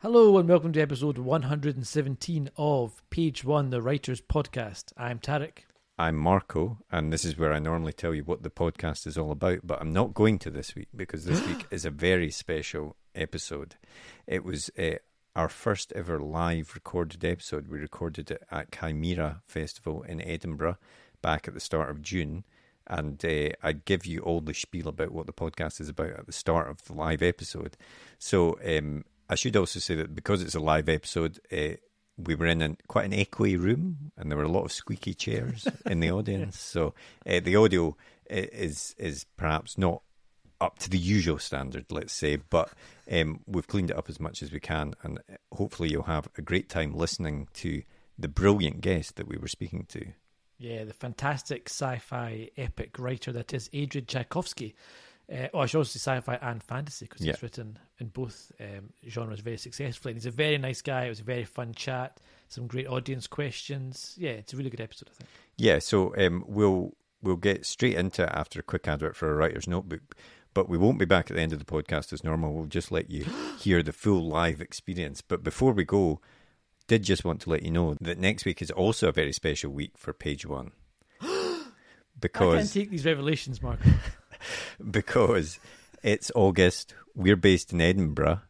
[0.00, 4.92] Hello and welcome to episode 117 of Page One, the Writers Podcast.
[4.96, 5.64] I'm Tarek.
[5.98, 9.32] I'm Marco, and this is where I normally tell you what the podcast is all
[9.32, 12.96] about, but I'm not going to this week because this week is a very special
[13.16, 13.74] episode.
[14.26, 14.98] It was uh,
[15.38, 17.68] our first ever live recorded episode.
[17.68, 20.78] We recorded it at Cymera Festival in Edinburgh
[21.22, 22.42] back at the start of June.
[22.88, 26.26] And uh, I give you all the spiel about what the podcast is about at
[26.26, 27.76] the start of the live episode.
[28.18, 31.76] So um, I should also say that because it's a live episode, uh,
[32.16, 35.14] we were in an, quite an echoey room, and there were a lot of squeaky
[35.14, 36.58] chairs in the audience.
[36.58, 36.94] So
[37.24, 37.96] uh, the audio
[38.28, 40.02] is is perhaps not
[40.60, 42.70] up to the usual standard, let's say, but
[43.10, 45.20] um, we've cleaned it up as much as we can, and
[45.52, 47.82] hopefully you'll have a great time listening to
[48.18, 50.06] the brilliant guest that we were speaking to.
[50.58, 54.74] Yeah, the fantastic sci-fi epic writer that is Adrian Tchaikovsky.
[55.32, 57.32] Uh, oh, I should also say sci-fi and fantasy because Yeah.
[57.34, 60.12] he's written in both um, genres very successfully.
[60.12, 61.04] And he's a very nice guy.
[61.04, 62.18] It was a very fun chat.
[62.48, 64.14] Some great audience questions.
[64.18, 65.10] Yeah, it's a really good episode.
[65.12, 65.30] I think.
[65.58, 69.34] Yeah, so um, we'll we'll get straight into it after a quick advert for a
[69.36, 70.16] writer's notebook.
[70.58, 72.52] But we won't be back at the end of the podcast as normal.
[72.52, 73.24] We'll just let you
[73.60, 75.22] hear the full live experience.
[75.22, 76.20] But before we go,
[76.88, 79.70] did just want to let you know that next week is also a very special
[79.70, 80.72] week for Page One.
[81.20, 81.28] I
[82.20, 83.78] can't Because take these revelations, Mark.
[84.90, 85.60] because
[86.02, 88.40] it's August, we're based in Edinburgh,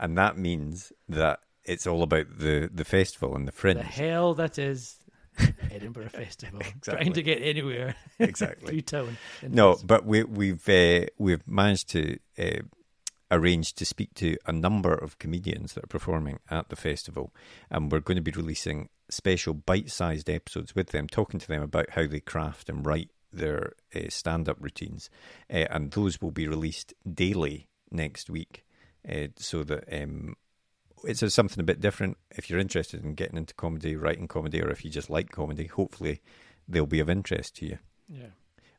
[0.00, 3.78] and that means that it's all about the, the festival and the fringe.
[3.78, 4.96] the hell that is
[5.70, 6.60] Edinburgh Festival.
[6.76, 7.04] Exactly.
[7.04, 7.96] Trying to get anywhere.
[8.18, 8.68] Exactly.
[8.70, 9.18] through town.
[9.42, 9.82] No, this.
[9.82, 12.62] but we, we've uh, we've managed to uh,
[13.30, 17.34] arrange to speak to a number of comedians that are performing at the festival,
[17.70, 21.90] and we're going to be releasing special bite-sized episodes with them, talking to them about
[21.90, 25.10] how they craft and write their uh, stand-up routines,
[25.52, 28.64] uh, and those will be released daily next week,
[29.08, 29.84] uh, so that.
[29.92, 30.36] Um,
[31.06, 32.16] it's a- something a bit different.
[32.30, 35.66] If you're interested in getting into comedy, writing comedy, or if you just like comedy,
[35.66, 36.20] hopefully
[36.68, 37.78] they'll be of interest to you.
[38.08, 38.26] Yeah.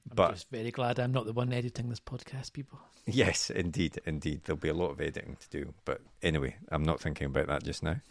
[0.09, 2.79] I'm But- just very glad I'm not the one editing this podcast, people.
[3.09, 4.41] Yes, indeed, indeed.
[4.43, 5.73] There'll be a lot of editing to do.
[5.85, 8.01] But anyway, I'm not thinking about that just now.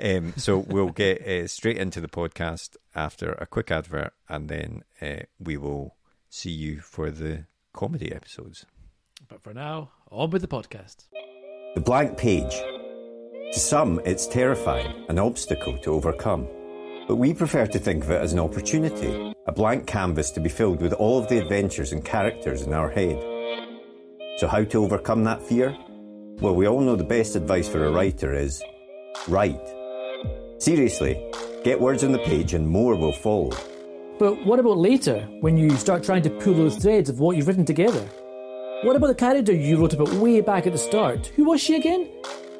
[0.00, 4.84] Um, so we'll get uh, straight into the podcast after a quick advert, and then
[5.02, 5.96] uh, we will
[6.30, 8.64] see you for the comedy episodes.
[9.26, 11.08] But for now, on with the podcast.
[11.74, 12.54] The blank page.
[13.52, 16.48] To some, it's terrifying, an obstacle to overcome.
[17.08, 20.48] But we prefer to think of it as an opportunity, a blank canvas to be
[20.48, 23.16] filled with all of the adventures and characters in our head.
[24.38, 25.76] So, how to overcome that fear?
[26.40, 28.62] Well, we all know the best advice for a writer is
[29.28, 29.66] write.
[30.58, 31.30] Seriously,
[31.64, 33.56] get words on the page and more will follow.
[34.18, 37.46] But what about later, when you start trying to pull those threads of what you've
[37.48, 38.06] written together?
[38.82, 41.26] What about the character you wrote about way back at the start?
[41.36, 42.08] Who was she again?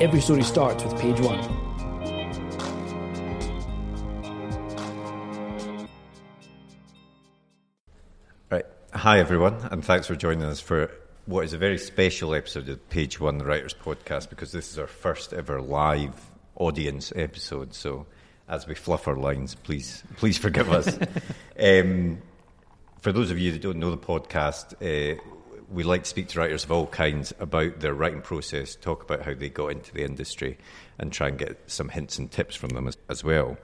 [0.00, 1.40] every story starts with page one.
[8.50, 8.66] Right.
[8.92, 10.90] Hi, everyone, and thanks for joining us for
[11.26, 14.78] what is a very special episode of Page One, the Writers Podcast, because this is
[14.78, 16.20] our first ever live
[16.56, 17.72] audience episode.
[17.72, 18.06] So,
[18.48, 20.98] as we fluff our lines, please, please forgive us.
[21.58, 22.20] um,
[23.00, 25.20] for those of you that don't know the podcast, uh,
[25.70, 29.22] we like to speak to writers of all kinds about their writing process, talk about
[29.22, 30.58] how they got into the industry,
[30.98, 33.56] and try and get some hints and tips from them as, as well.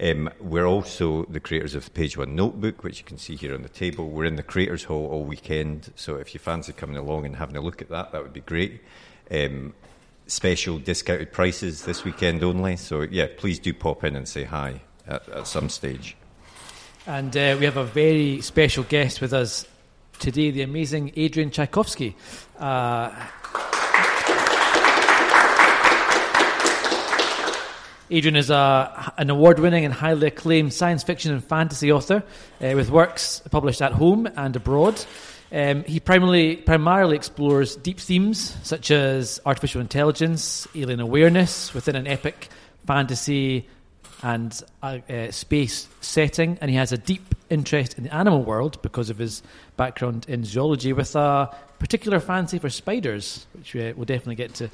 [0.00, 3.54] Um, we're also the creators of the Page One Notebook, which you can see here
[3.54, 4.08] on the table.
[4.08, 7.56] We're in the Creators Hall all weekend, so if you fancy coming along and having
[7.56, 8.82] a look at that, that would be great.
[9.30, 9.72] Um,
[10.26, 14.80] special discounted prices this weekend only, so yeah, please do pop in and say hi
[15.06, 16.16] at, at some stage.
[17.06, 19.66] And uh, we have a very special guest with us
[20.18, 22.16] today, the amazing Adrian Tchaikovsky.
[22.58, 23.10] Uh,
[28.10, 32.22] Adrian is a, an award winning and highly acclaimed science fiction and fantasy author
[32.62, 35.04] uh, with works published at home and abroad.
[35.50, 42.06] Um, he primarily, primarily explores deep themes such as artificial intelligence, alien awareness within an
[42.06, 42.48] epic
[42.86, 43.68] fantasy
[44.22, 48.80] and uh, uh, space setting, and he has a deep interest in the animal world
[48.82, 49.42] because of his
[49.76, 54.64] background in zoology, with a particular fancy for spiders, which we, will definitely get to.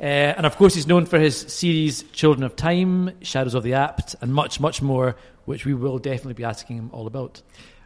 [0.00, 0.02] Uh,
[0.36, 4.16] and of course, he's known for his series Children of Time, Shadows of the Apt,
[4.20, 5.16] and much, much more,
[5.46, 7.40] which we will definitely be asking him all about.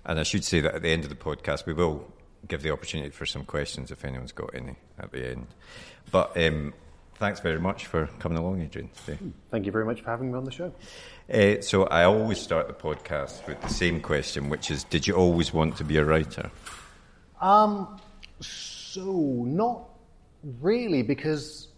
[0.05, 2.12] And I should say that at the end of the podcast, we will
[2.49, 5.47] give the opportunity for some questions if anyone's got any at the end.
[6.11, 6.75] But um,
[7.23, 8.91] thanks very much for coming along, Adrian.
[9.07, 9.17] Today.
[9.53, 10.75] Thank you very much for having me on the show.
[11.33, 15.15] Uh, so I always start the podcast with the same question, which is: Did you
[15.15, 16.51] always want to be a writer?
[17.41, 18.01] Um,
[18.41, 19.85] so not
[20.61, 21.69] really, because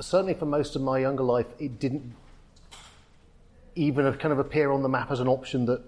[0.00, 2.12] certainly for most of my younger life, it didn't
[3.76, 5.80] even kind of appear on the map as an option that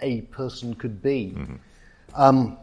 [0.00, 1.34] a person could be.
[1.36, 1.56] Mm-hmm.
[2.14, 2.56] Um,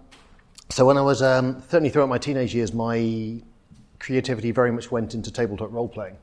[0.69, 3.41] so when I was um, certainly throughout my teenage years, my
[3.99, 6.17] creativity very much went into tabletop role playing.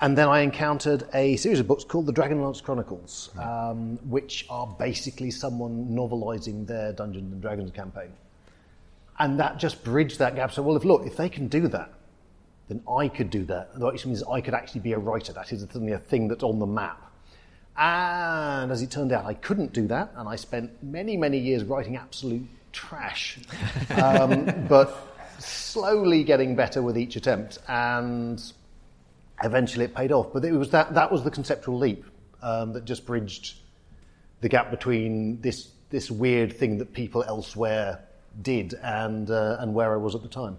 [0.00, 4.66] And then I encountered a series of books called the Dragonlance Chronicles, um, which are
[4.66, 8.12] basically someone novelizing their Dungeons and Dragons campaign.
[9.20, 10.52] And that just bridged that gap.
[10.52, 11.92] So, well, if look, if they can do that,
[12.66, 13.78] then I could do that.
[13.78, 15.32] Which means I could actually be a writer.
[15.32, 17.12] That is suddenly a thing that's on the map.
[17.76, 20.12] And as it turned out, I couldn't do that.
[20.16, 23.38] And I spent many, many years writing absolute trash.
[23.90, 25.11] Um, but
[25.44, 27.58] slowly getting better with each attempt.
[27.68, 28.42] And
[29.42, 30.32] eventually it paid off.
[30.32, 32.04] But it was that, that was the conceptual leap
[32.42, 33.56] um, that just bridged
[34.40, 38.00] the gap between this, this weird thing that people elsewhere
[38.40, 40.58] did and, uh, and where I was at the time.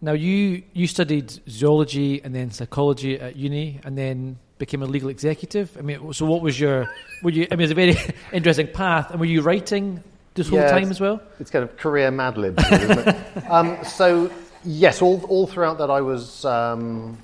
[0.00, 5.08] Now, you, you studied zoology and then psychology at uni and then became a legal
[5.08, 5.76] executive.
[5.76, 6.88] I mean, so what was your,
[7.22, 7.96] were you, I mean, it's a very
[8.32, 9.10] interesting path.
[9.10, 10.02] And were you writing
[10.38, 11.20] this whole time as well?
[11.38, 12.58] It's kind of career Mad Lib,
[13.50, 14.30] um, so,
[14.64, 17.18] yes, all, all throughout that I was um,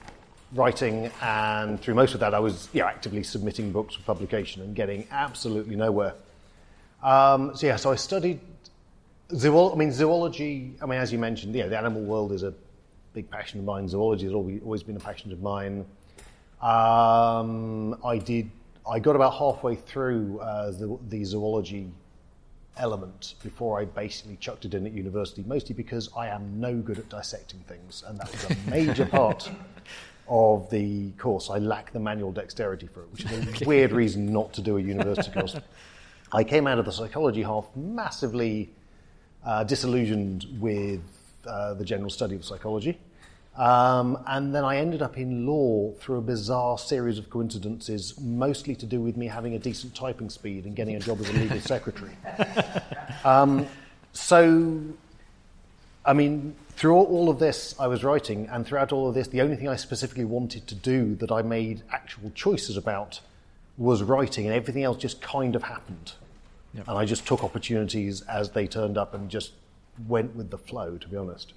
[0.53, 4.63] writing, and through most of that, I was you know, actively submitting books for publication
[4.63, 6.15] and getting absolutely nowhere.
[7.03, 8.41] Um, so yeah, so I studied
[9.35, 9.75] zoology.
[9.75, 10.75] I mean, zoology.
[10.83, 12.55] I mean, as you mentioned, yeah, the animal world is a
[13.13, 13.89] big passion of mine.
[13.89, 15.85] Zoology has always been a passion of mine.
[16.63, 18.51] Um, I did.
[18.91, 21.91] I got about halfway through uh, the, the zoology
[22.77, 26.99] element before I basically chucked it in at university, mostly because I am no good
[26.99, 29.51] at dissecting things, and that was a major part
[30.29, 31.51] of the course.
[31.51, 34.79] I lack the manual dexterity for it, which is a weird reason not to do
[34.79, 35.57] a university course.
[36.33, 38.71] I came out of the psychology half massively
[39.45, 41.03] uh, disillusioned with
[41.47, 42.99] uh, the general study of psychology.
[43.57, 48.75] Um, and then I ended up in law through a bizarre series of coincidences, mostly
[48.77, 51.33] to do with me having a decent typing speed and getting a job as a
[51.35, 52.17] legal secretary.
[53.23, 53.67] Um,
[54.13, 54.83] so,
[56.05, 59.41] I mean, through all of this, I was writing, and throughout all of this, the
[59.41, 63.21] only thing I specifically wanted to do that I made actual choices about
[63.79, 66.13] was writing, and everything else just kind of happened.
[66.75, 66.89] Yep.
[66.89, 69.53] And I just took opportunities as they turned up and just
[70.09, 71.53] went with the flow, to be honest.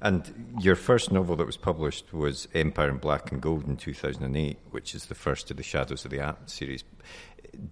[0.00, 4.58] And your first novel that was published was Empire in Black and Gold in 2008,
[4.70, 6.84] which is the first of the Shadows of the Apt series.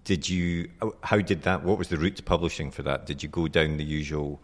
[0.03, 0.69] Did you,
[1.03, 3.05] how did that, what was the route to publishing for that?
[3.05, 4.41] Did you go down the usual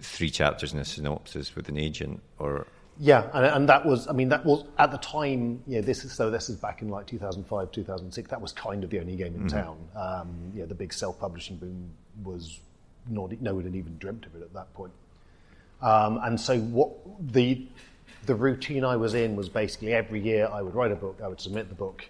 [0.00, 2.66] three chapters and a synopsis with an agent, or
[2.98, 5.62] yeah, and, and, that was, I mean, that was at the time.
[5.66, 6.30] Yeah, this is so.
[6.30, 8.30] This is back in like 2005, 2006.
[8.30, 9.48] That was kind of the only game in mm-hmm.
[9.48, 9.76] town.
[9.94, 11.90] Um, yeah, the big self-publishing boom
[12.24, 12.60] was
[13.08, 13.32] not.
[13.40, 14.92] No one had even dreamt of it at that point.
[15.82, 16.90] Um, and so, what
[17.20, 17.66] the
[18.26, 21.28] the routine I was in was basically every year I would write a book, I
[21.28, 22.08] would submit the book,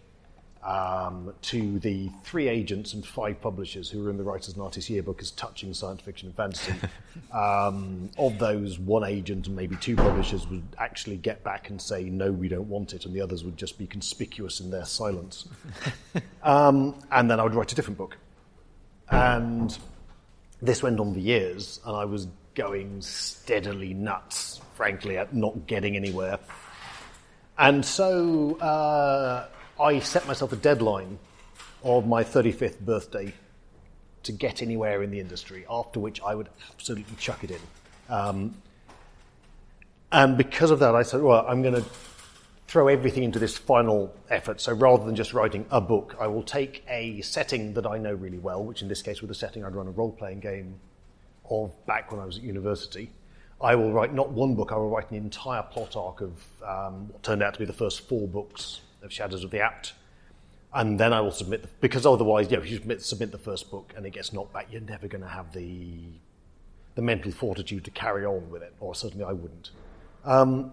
[0.66, 4.90] um, to the three agents and five publishers who were in the Writers and Artists
[4.90, 6.74] Yearbook as touching science fiction and fantasy.
[7.32, 12.04] um, of those, one agent and maybe two publishers would actually get back and say,
[12.04, 15.48] no, we don't want it, and the others would just be conspicuous in their silence.
[16.42, 18.16] um, and then I would write a different book.
[19.08, 19.76] And
[20.60, 25.94] this went on for years, and I was going steadily nuts, frankly, at not getting
[25.94, 26.40] anywhere.
[27.56, 29.46] And so uh,
[29.80, 31.18] I set myself a deadline
[31.84, 33.32] of my 35th birthday
[34.24, 37.60] to get anywhere in the industry, after which I would absolutely chuck it in.
[38.08, 38.54] Um,
[40.10, 41.84] and because of that, I said, well, I'm going to
[42.66, 44.60] throw everything into this final effort.
[44.60, 48.14] So rather than just writing a book, I will take a setting that I know
[48.14, 50.80] really well, which in this case was a setting I'd run a role playing game
[51.50, 53.10] of back when I was at university.
[53.60, 57.08] I will write not one book, I will write an entire plot arc of um,
[57.08, 59.94] what turned out to be the first four books of Shadows of the Apt.
[60.74, 63.38] And then I will submit, the, because otherwise, you know, if you submit, submit the
[63.38, 66.00] first book and it gets knocked back, you're never going to have the,
[66.96, 69.70] the mental fortitude to carry on with it, or certainly I wouldn't.
[70.24, 70.72] Um,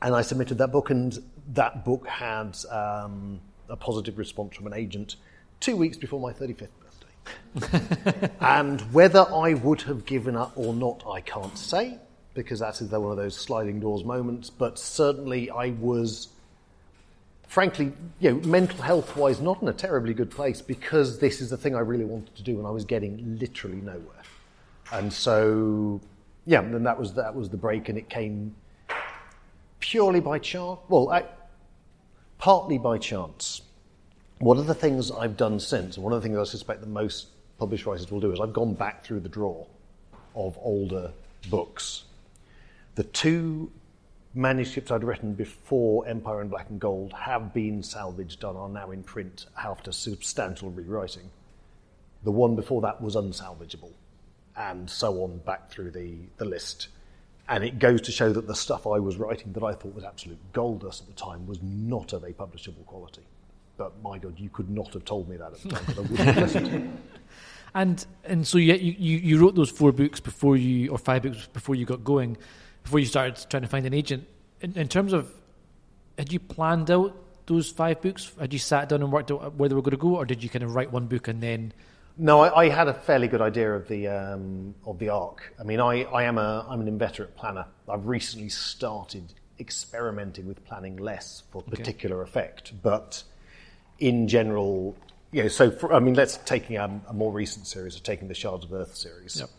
[0.00, 1.18] and I submitted that book, and
[1.52, 5.16] that book had um, a positive response from an agent
[5.60, 6.83] two weeks before my 35th birthday.
[8.40, 11.98] and whether I would have given up or not, I can't say,
[12.34, 14.50] because that is one of those sliding doors moments.
[14.50, 16.28] But certainly, I was,
[17.46, 21.50] frankly, you know, mental health wise, not in a terribly good place because this is
[21.50, 24.22] the thing I really wanted to do, and I was getting literally nowhere.
[24.92, 26.00] And so,
[26.46, 28.54] yeah, and that was that was the break, and it came
[29.80, 30.80] purely by chance.
[30.88, 31.24] Well, I,
[32.38, 33.62] partly by chance.
[34.38, 36.88] One of the things I've done since, and one of the things I suspect that
[36.88, 39.66] most published writers will do, is I've gone back through the drawer
[40.34, 41.12] of older
[41.48, 42.04] books.
[42.96, 43.70] The two
[44.34, 48.90] manuscripts I'd written before Empire in Black and Gold have been salvaged and are now
[48.90, 51.30] in print after substantial rewriting.
[52.24, 53.92] The one before that was unsalvageable
[54.56, 56.88] and so on back through the, the list.
[57.48, 60.04] And it goes to show that the stuff I was writing that I thought was
[60.04, 63.22] absolute gold dust at the time was not of a publishable quality.
[63.76, 66.02] But my God, you could not have told me that at the time because I
[66.02, 66.98] wouldn't have listened.
[67.74, 71.48] And and so you, you you wrote those four books before you or five books
[71.52, 72.36] before you got going,
[72.84, 74.28] before you started trying to find an agent.
[74.60, 75.32] In, in terms of,
[76.16, 77.16] had you planned out
[77.46, 78.30] those five books?
[78.38, 80.42] Had you sat down and worked out where they were going to go, or did
[80.42, 81.72] you kind of write one book and then
[82.16, 85.52] No, I, I had a fairly good idea of the um, of the arc.
[85.58, 87.66] I mean, I, I am a I'm an inveterate planner.
[87.88, 93.24] I've recently started experimenting with planning less for particular effect, but
[93.98, 94.96] in general,
[95.32, 95.48] you know.
[95.48, 98.64] So, for, I mean, let's taking a, a more recent series, of taking the Shards
[98.64, 99.40] of Earth series.
[99.40, 99.50] Yep.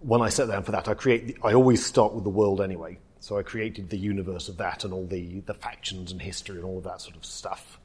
[0.00, 1.26] When I sat down for that, I create.
[1.26, 2.98] The, I always start with the world anyway.
[3.20, 6.64] So I created the universe of that and all the the factions and history and
[6.64, 7.78] all of that sort of stuff.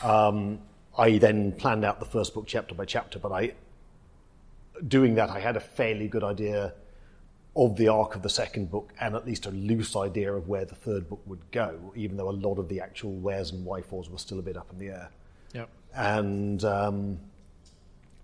[0.00, 0.60] Um,
[0.96, 3.54] I then planned out the first book chapter by chapter, but I,
[4.86, 6.74] doing that, I had a fairly good idea
[7.56, 10.64] of the arc of the second book and at least a loose idea of where
[10.64, 14.10] the third book would go, even though a lot of the actual wheres and whyfores
[14.10, 15.10] were still a bit up in the air.
[15.54, 15.70] Yep.
[15.94, 17.18] And um,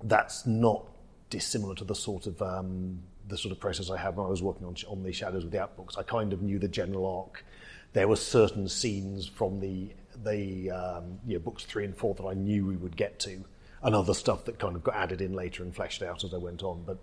[0.03, 0.87] that's not
[1.31, 4.43] dissimilar to the sort of um, the sort of process I had when I was
[4.43, 5.97] working on, on the Shadows of the Apt books.
[5.97, 7.45] I kind of knew the general arc.
[7.93, 9.89] There were certain scenes from the
[10.23, 13.43] the um, you know, books three and four that I knew we would get to,
[13.83, 16.39] and other stuff that kind of got added in later and fleshed out as I
[16.39, 16.83] went on.
[16.85, 16.99] But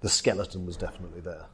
[0.00, 1.46] the skeleton was definitely there.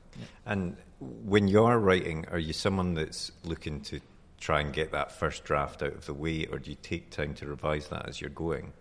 [0.47, 4.01] And when you're writing, are you someone that's looking to
[4.41, 7.35] try and get that first draft out of the way, or do you take time
[7.35, 8.73] to revise that as you're going?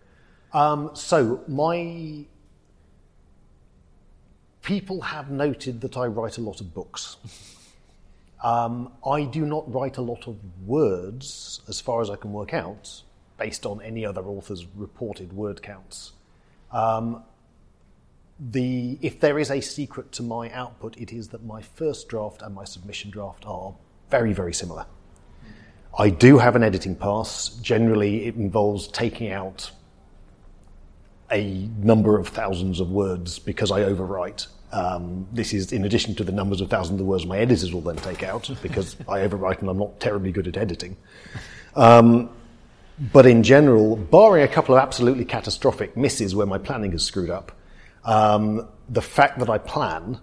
[0.52, 2.24] Um, so my
[4.62, 7.16] people have noted that I write a lot of books.
[8.42, 10.36] Um, I do not write a lot of
[10.66, 13.02] words, as far as I can work out,
[13.38, 16.12] based on any other author's reported word counts.
[16.70, 17.22] Um,
[18.38, 22.42] the, if there is a secret to my output, it is that my first draft
[22.42, 23.74] and my submission draft are
[24.10, 24.86] very, very similar.
[25.98, 27.48] I do have an editing pass.
[27.62, 29.70] Generally, it involves taking out
[31.30, 34.46] a number of thousands of words because I overwrite.
[34.72, 37.80] Um, this is in addition to the numbers of thousands of words my editors will
[37.80, 40.96] then take out because I overwrite and I'm not terribly good at editing.
[41.74, 42.30] Um,
[42.98, 47.30] but in general, barring a couple of absolutely catastrophic misses where my planning has screwed
[47.30, 47.52] up,
[48.04, 50.18] um, the fact that I plan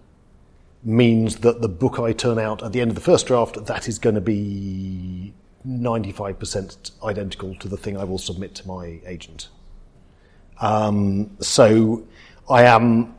[0.84, 3.88] means that the book I turn out at the end of the first draft, that
[3.88, 5.34] is going to be
[5.68, 9.50] 95% identical to the thing I will submit to my agent.
[10.60, 12.06] Um, so
[12.50, 13.16] I am.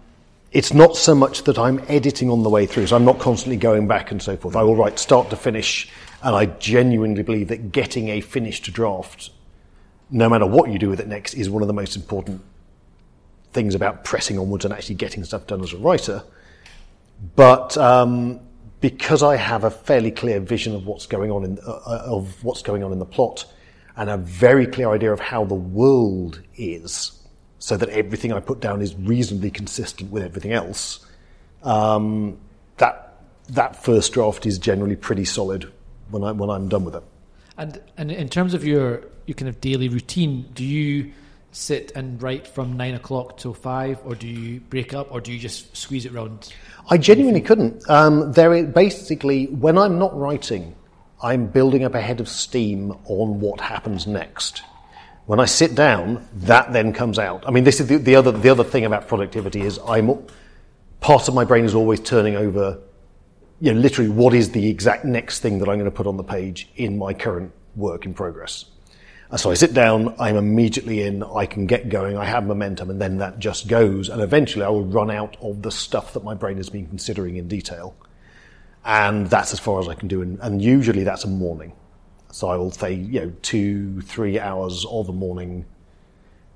[0.53, 3.57] It's not so much that I'm editing on the way through, so I'm not constantly
[3.57, 4.55] going back and so forth.
[4.55, 5.91] I will write start to finish,
[6.23, 9.31] and I genuinely believe that getting a finished draft,
[10.11, 12.41] no matter what you do with it next, is one of the most important
[13.53, 16.23] things about pressing onwards and actually getting stuff done as a writer.
[17.37, 18.41] But um,
[18.85, 22.61] because I have a fairly clear vision of what's going on in uh, of what's
[22.61, 23.47] going on in the plot,
[23.97, 27.19] and a very clear idea of how the world is,
[27.59, 31.01] so that everything I put down is reasonably consistent with everything else,
[31.63, 32.37] um,
[32.77, 33.15] that
[33.49, 35.73] that first draft is generally pretty solid
[36.11, 37.05] when I when I'm done with it.
[37.57, 41.11] And and in terms of your your kind of daily routine, do you
[41.55, 45.33] sit and write from nine o'clock till five, or do you break up, or do
[45.33, 46.53] you just squeeze it round?
[46.91, 47.89] I genuinely couldn't.
[47.89, 50.75] Um, there, is, basically, when I'm not writing,
[51.23, 54.63] I'm building up a head of steam on what happens next.
[55.27, 57.45] When I sit down, that then comes out.
[57.47, 60.27] I mean, this is the, the other the other thing about productivity is I'm
[61.01, 62.79] part of my brain is always turning over.
[63.61, 66.19] You know, literally, what is the exact next thing that I'm going to put on
[66.19, 68.67] the page in my current work in progress?
[69.37, 73.01] So I sit down, I'm immediately in, I can get going, I have momentum, and
[73.01, 74.09] then that just goes.
[74.09, 77.37] And eventually I will run out of the stuff that my brain has been considering
[77.37, 77.97] in detail.
[78.85, 80.23] And that's as far as I can do.
[80.23, 81.73] And, and usually that's a morning.
[82.31, 85.65] So I will say, you know, two, three hours of a morning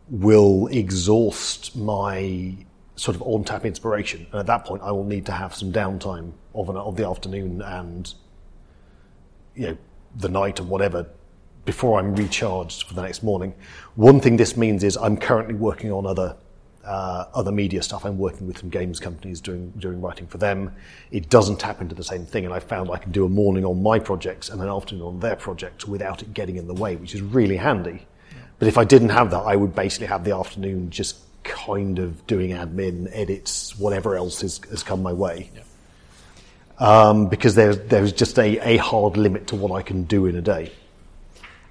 [0.09, 2.55] will exhaust my
[2.95, 4.27] sort of on tap inspiration.
[4.31, 7.09] And at that point, I will need to have some downtime of, an, of the
[7.09, 8.13] afternoon and,
[9.57, 9.79] you know,
[10.17, 11.07] the night and whatever
[11.69, 13.53] before I'm recharged for the next morning.
[13.95, 16.35] One thing this means is I'm currently working on other
[16.83, 18.07] uh, other media stuff.
[18.07, 20.75] I'm working with some games companies doing doing writing for them.
[21.11, 23.67] It doesn't tap into the same thing, and I found I can do a morning
[23.67, 26.97] on my projects and an afternoon on their projects without it getting in the way,
[26.97, 28.07] which is really handy.
[28.59, 32.27] But if I didn't have that, I would basically have the afternoon just kind of
[32.27, 35.51] doing admin, edits, whatever else has, has come my way.
[35.55, 35.63] Yeah.
[36.79, 40.35] Um, because there's there's just a, a hard limit to what I can do in
[40.35, 40.73] a day.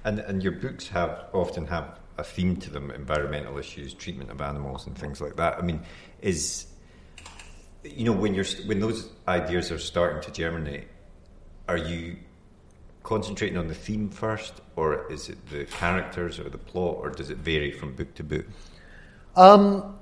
[0.08, 4.40] And and your books have often have a theme to them: environmental issues, treatment of
[4.40, 5.58] animals, and things like that.
[5.58, 5.82] I mean,
[6.22, 6.66] is
[7.84, 10.88] you know when you're when those ideas are starting to germinate,
[11.68, 12.16] are you
[13.02, 17.28] concentrating on the theme first, or is it the characters or the plot, or does
[17.28, 18.46] it vary from book to book?
[19.36, 19.98] Um,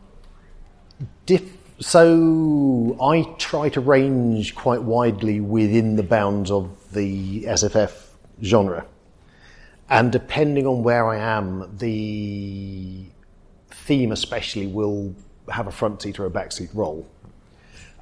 [1.27, 7.91] diff- so I try to range quite widely within the bounds of the SFF
[8.41, 8.87] genre.
[9.89, 13.07] And depending on where I am, the
[13.71, 15.15] theme especially will
[15.51, 17.09] have a front seat or a back seat role.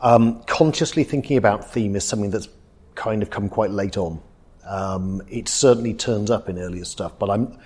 [0.00, 2.48] Um, consciously thinking about theme is something that's
[2.94, 4.20] kind of come quite late on.
[4.66, 7.58] Um, it certainly turns up in earlier stuff, but I'm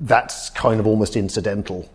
[0.00, 1.88] that's kind of almost incidental.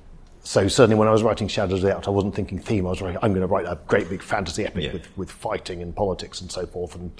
[0.44, 2.86] So certainly when I was writing Shadows of the Apt, I wasn't thinking theme.
[2.86, 4.94] I was writing, I'm going to write a great big fantasy epic yeah.
[4.94, 6.94] with, with fighting and politics and so forth.
[6.94, 7.12] And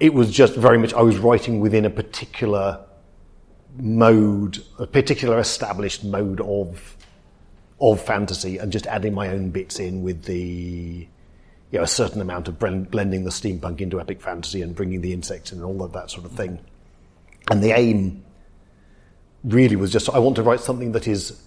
[0.00, 2.82] it was just very much I was writing within a particular
[3.82, 6.96] mode, a particular established mode of
[7.80, 11.08] of fantasy, and just adding my own bits in with the
[11.70, 15.12] you know a certain amount of blending the steampunk into epic fantasy and bringing the
[15.12, 16.58] insects in and all of that sort of thing.
[17.50, 18.24] And the aim
[19.44, 21.42] really was just I want to write something that is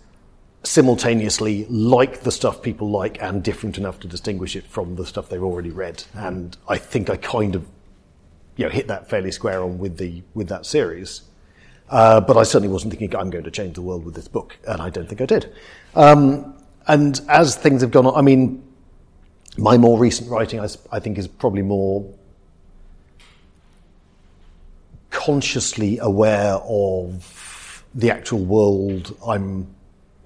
[0.64, 5.28] simultaneously like the stuff people like and different enough to distinguish it from the stuff
[5.30, 6.04] they've already read.
[6.14, 7.68] And I think I kind of
[8.56, 11.22] you know hit that fairly square on with the with that series.
[11.94, 14.58] Uh, but I certainly wasn't thinking I'm going to change the world with this book,
[14.68, 15.54] and I don't think I did.
[15.94, 18.64] Um, and as things have gone on, I mean,
[19.60, 22.12] my more recent writing, I, I think, is probably more
[25.12, 29.68] consciously aware of the actual world I'm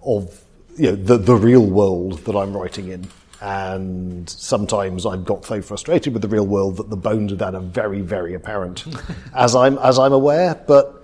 [0.02, 0.42] of,
[0.78, 3.10] you know, the, the real world that I'm writing in.
[3.42, 7.56] And sometimes I've got so frustrated with the real world that the bones of that
[7.56, 8.86] are very, very apparent
[9.36, 10.56] as I'm, as I'm aware.
[10.56, 10.97] But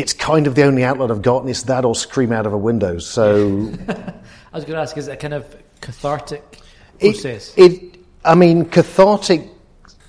[0.00, 2.54] it's kind of the only outlet I've got, and it's that or scream out of
[2.54, 2.98] a window.
[2.98, 6.60] So, I was going to ask, is it a kind of cathartic
[6.98, 7.52] process?
[7.56, 9.48] It, it, I mean, cathartic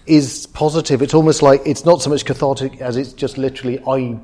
[0.06, 1.02] is positive.
[1.02, 4.18] It's almost like it's not so much cathartic as it's just literally I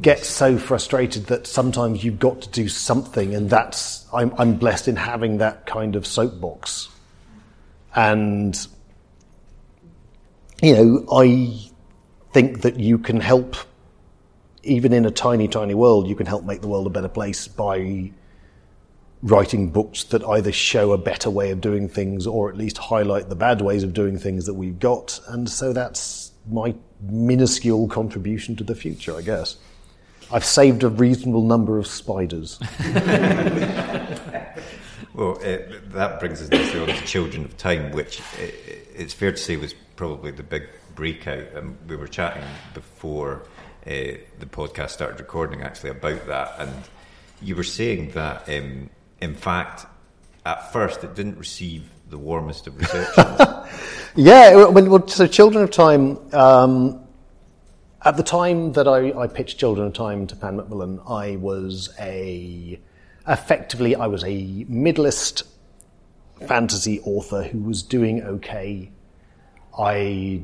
[0.00, 4.86] get so frustrated that sometimes you've got to do something, and that's I'm, I'm blessed
[4.88, 6.90] in having that kind of soapbox,
[7.96, 8.54] and
[10.62, 11.69] you know I
[12.32, 13.56] think that you can help,
[14.62, 17.48] even in a tiny, tiny world, you can help make the world a better place
[17.48, 18.10] by
[19.22, 23.28] writing books that either show a better way of doing things or at least highlight
[23.28, 25.20] the bad ways of doing things that we've got.
[25.28, 29.56] And so that's my minuscule contribution to the future, I guess.
[30.32, 32.58] I've saved a reasonable number of spiders.
[35.12, 39.56] well, that brings us on to Children of Time, which it, it's fair to say
[39.56, 41.52] was probably the big breakout.
[41.54, 43.42] And we were chatting before
[43.86, 46.54] uh, the podcast started recording actually about that.
[46.58, 46.72] And
[47.40, 49.86] you were saying that, um, in fact,
[50.44, 53.26] at first it didn't receive the warmest of reception.
[54.16, 57.00] yeah, when, so Children of Time, um,
[58.02, 61.90] At the time that I, I pitched Children of Time to Pan Macmillan, I was
[62.00, 62.80] a
[63.28, 65.42] effectively I was a middleist
[66.46, 68.90] fantasy author who was doing okay.
[69.78, 70.42] I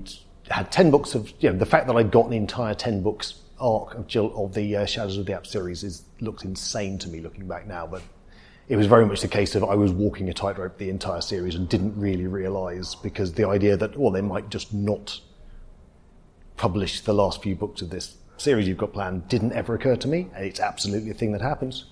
[0.50, 3.42] had ten books of you know the fact that I'd got the entire ten books
[3.58, 7.08] arc of, Jill, of the uh, Shadows of the Apt series is looks insane to
[7.08, 8.02] me looking back now, but
[8.68, 11.54] it was very much the case of I was walking a tightrope the entire series
[11.54, 15.20] and didn't really realise because the idea that well they might just not
[16.56, 20.08] publish the last few books of this series you've got planned didn't ever occur to
[20.08, 20.28] me.
[20.36, 21.86] It's absolutely a thing that happens.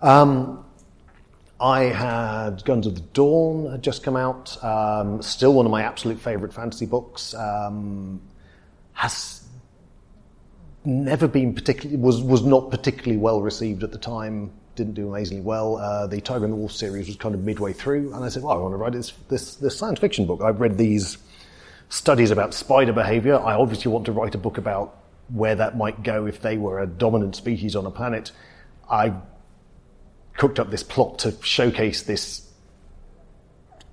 [0.00, 0.64] Um,
[1.62, 4.62] I had Guns of the Dawn had just come out.
[4.64, 7.34] Um, still one of my absolute favourite fantasy books.
[7.34, 8.20] Um,
[8.94, 9.46] has
[10.84, 14.50] never been particularly was was not particularly well received at the time.
[14.74, 15.76] Didn't do amazingly well.
[15.76, 18.42] Uh, the Tiger and the Wolf series was kind of midway through, and I said,
[18.42, 21.16] "Well, I want to write this this, this science fiction book." I've read these
[21.90, 23.38] studies about spider behavior.
[23.38, 24.96] I obviously want to write a book about
[25.28, 28.32] where that might go if they were a dominant species on a planet.
[28.90, 29.14] I
[30.36, 32.48] cooked up this plot to showcase this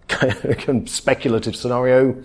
[0.85, 2.21] speculative scenario.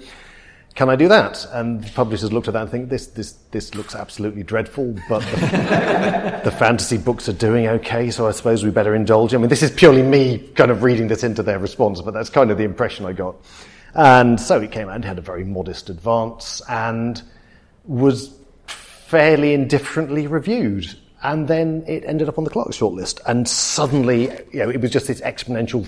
[0.74, 1.46] Can I do that?
[1.53, 5.20] And the publishers looked at that and think this this this looks absolutely dreadful, but
[5.20, 9.35] the, the fantasy books are doing okay, so I suppose we better indulge.
[9.35, 12.29] I mean, this is purely me kind of reading this into their response, but that's
[12.29, 13.37] kind of the impression I got.
[13.94, 17.22] And so it came out and had a very modest advance and
[17.85, 18.35] was
[18.66, 20.92] fairly indifferently reviewed.
[21.25, 23.21] And then it ended up on the Clarke's shortlist.
[23.27, 25.85] And suddenly, you know, it was just this exponential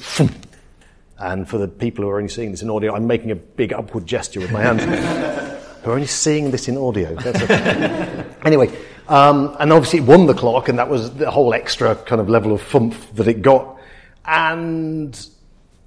[1.18, 3.72] and for the people who are only seeing this in audio, I'm making a big
[3.72, 4.82] upward gesture with my hands.
[5.82, 7.16] who are only seeing this in audio.
[8.44, 8.76] anyway,
[9.08, 12.28] um, and obviously it won the Clarke, and that was the whole extra kind of
[12.28, 13.78] level of fump that it got.
[14.24, 15.16] And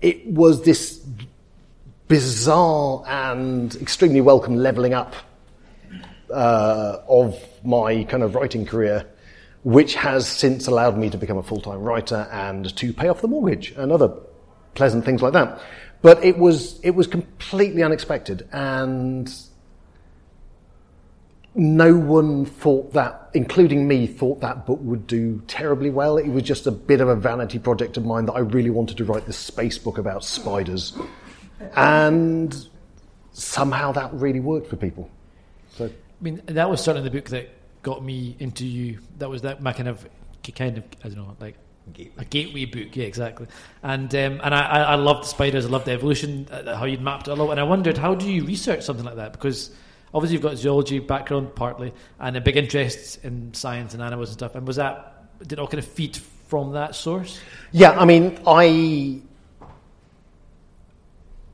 [0.02, 1.06] it was this
[2.08, 5.16] bizarre and extremely welcome leveling up
[6.34, 9.06] uh, of my kind of writing career,
[9.64, 13.22] which has since allowed me to become a full time writer and to pay off
[13.22, 14.10] the mortgage and other
[14.76, 15.62] pleasant things like that.
[16.02, 19.30] But it was it was completely unexpected, and
[21.56, 26.18] no one thought that, including me, thought that book would do terribly well.
[26.18, 28.96] It was just a bit of a vanity project of mine that I really wanted
[28.98, 30.98] to write this space book about spiders,
[31.76, 32.56] and
[33.34, 35.10] somehow that really worked for people.
[35.74, 35.92] So, I
[36.22, 37.50] mean, that was certainly the book that
[37.82, 39.00] got me into you.
[39.18, 40.08] That was that my kind of
[40.56, 41.56] kind of I don't know like
[41.94, 42.14] Gateway.
[42.18, 43.48] A gateway book, yeah, exactly.
[43.84, 45.66] And um, and I, I loved the spiders.
[45.66, 47.52] I loved the evolution, uh, how you'd mapped it a lot.
[47.52, 49.32] And I wondered, how do you research something like that?
[49.32, 49.72] Because
[50.14, 54.38] obviously you've got zoology background partly, and a big interest in science and animals and
[54.38, 54.56] stuff.
[54.56, 57.40] And was that did it all kind of feed from that source?
[57.72, 59.22] Yeah, I mean, I.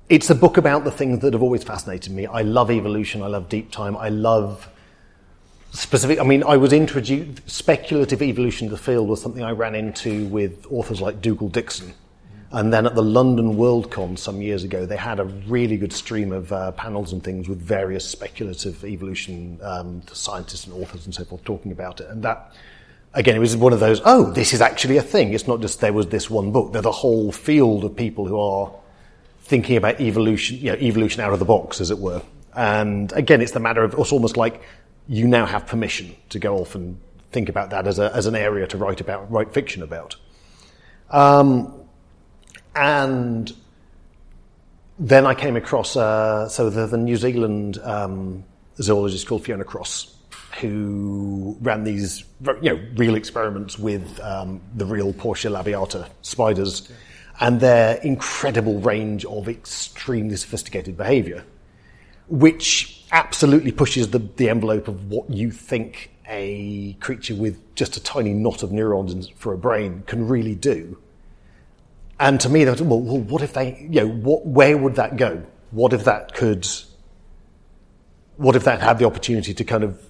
[0.07, 2.27] It's a book about the things that have always fascinated me.
[2.27, 3.23] I love evolution.
[3.23, 3.97] I love deep time.
[3.97, 4.69] I love
[5.75, 6.19] specific.
[6.19, 7.49] I mean, I was introduced.
[7.49, 11.93] Speculative evolution of the field was something I ran into with authors like Dougal Dixon.
[12.51, 16.31] And then at the London Worldcon some years ago, they had a really good stream
[16.31, 21.25] of uh, panels and things with various speculative evolution um, scientists and authors and so
[21.25, 22.09] forth talking about it.
[22.09, 22.53] And that,
[23.13, 25.33] again, it was one of those, oh, this is actually a thing.
[25.33, 26.71] It's not just there was this one book.
[26.71, 28.71] There's a whole field of people who are
[29.41, 32.21] thinking about evolution, you know, evolution out of the box, as it were.
[32.55, 34.61] And again, it's the matter of, it's almost like
[35.07, 36.99] you now have permission to go off and
[37.31, 40.15] think about that as, a, as an area to write about, write fiction about.
[41.11, 41.73] Um,
[42.75, 43.53] and
[44.97, 48.43] then I came across, uh, so the, the, New Zealand um,
[48.81, 50.15] zoologist called Fiona Cross,
[50.59, 52.23] who ran these
[52.61, 56.89] you know, real experiments with um, the real Portia labiata spiders
[57.41, 61.43] and their incredible range of extremely sophisticated behavior,
[62.29, 68.03] which absolutely pushes the, the envelope of what you think a creature with just a
[68.03, 70.97] tiny knot of neurons for a brain can really do.
[72.19, 75.43] And to me, well, well, what if they, you know, what, where would that go?
[75.71, 76.67] What if that could,
[78.37, 80.01] what if that had the opportunity to kind of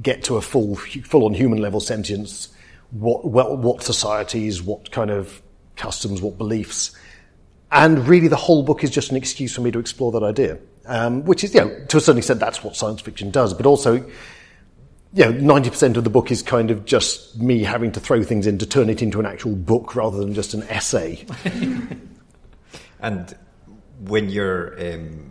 [0.00, 2.48] get to a full, full on human level sentience?
[2.90, 5.42] What, what, what societies, what kind of
[5.76, 6.96] customs, what beliefs?
[7.70, 10.58] And really, the whole book is just an excuse for me to explore that idea
[10.86, 13.54] um, which is, you know, to a certain extent, that's what science fiction does.
[13.54, 13.94] But also,
[15.14, 18.46] you know, 90% of the book is kind of just me having to throw things
[18.46, 21.24] in to turn it into an actual book rather than just an essay.
[23.00, 23.36] and
[24.06, 25.30] when you're um,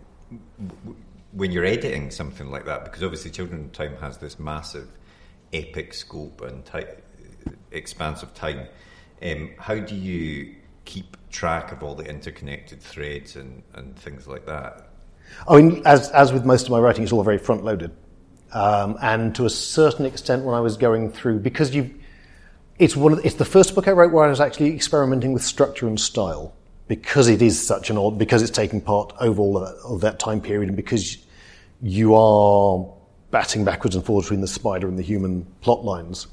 [1.32, 4.88] when you're editing something like that, because obviously Children Time has this massive
[5.52, 6.94] epic scope and ty-
[7.70, 8.68] expanse of time,
[9.22, 14.46] um, how do you keep track of all the interconnected threads and, and things like
[14.46, 14.91] that?
[15.48, 17.90] I mean, as, as with most of my writing, it's all very front loaded.
[18.52, 21.94] Um, and to a certain extent, when I was going through, because you,
[22.78, 25.32] it's one of the, it's the first book I wrote where I was actually experimenting
[25.32, 26.54] with structure and style
[26.88, 30.00] because it is such an odd because it's taking part over all of that, of
[30.02, 31.16] that time period and because
[31.80, 32.86] you are
[33.30, 36.26] batting backwards and forwards between the spider and the human plot lines.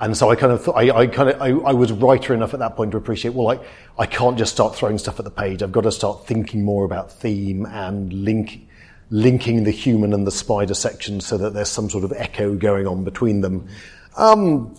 [0.00, 2.54] And so I kind of thought, I, I kind of, I, I, was writer enough
[2.54, 3.60] at that point to appreciate, well, I,
[3.98, 5.62] I can't just start throwing stuff at the page.
[5.62, 8.66] I've got to start thinking more about theme and link,
[9.10, 12.86] linking the human and the spider sections so that there's some sort of echo going
[12.86, 13.68] on between them.
[14.16, 14.74] Um,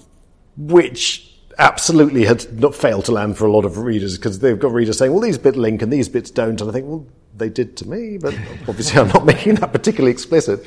[0.58, 4.72] which absolutely had not failed to land for a lot of readers because they've got
[4.72, 6.60] readers saying, well, these bits link and these bits don't.
[6.60, 7.06] And I think, well,
[7.38, 8.34] they did to me, but
[8.68, 10.66] obviously I'm not making that particularly explicit.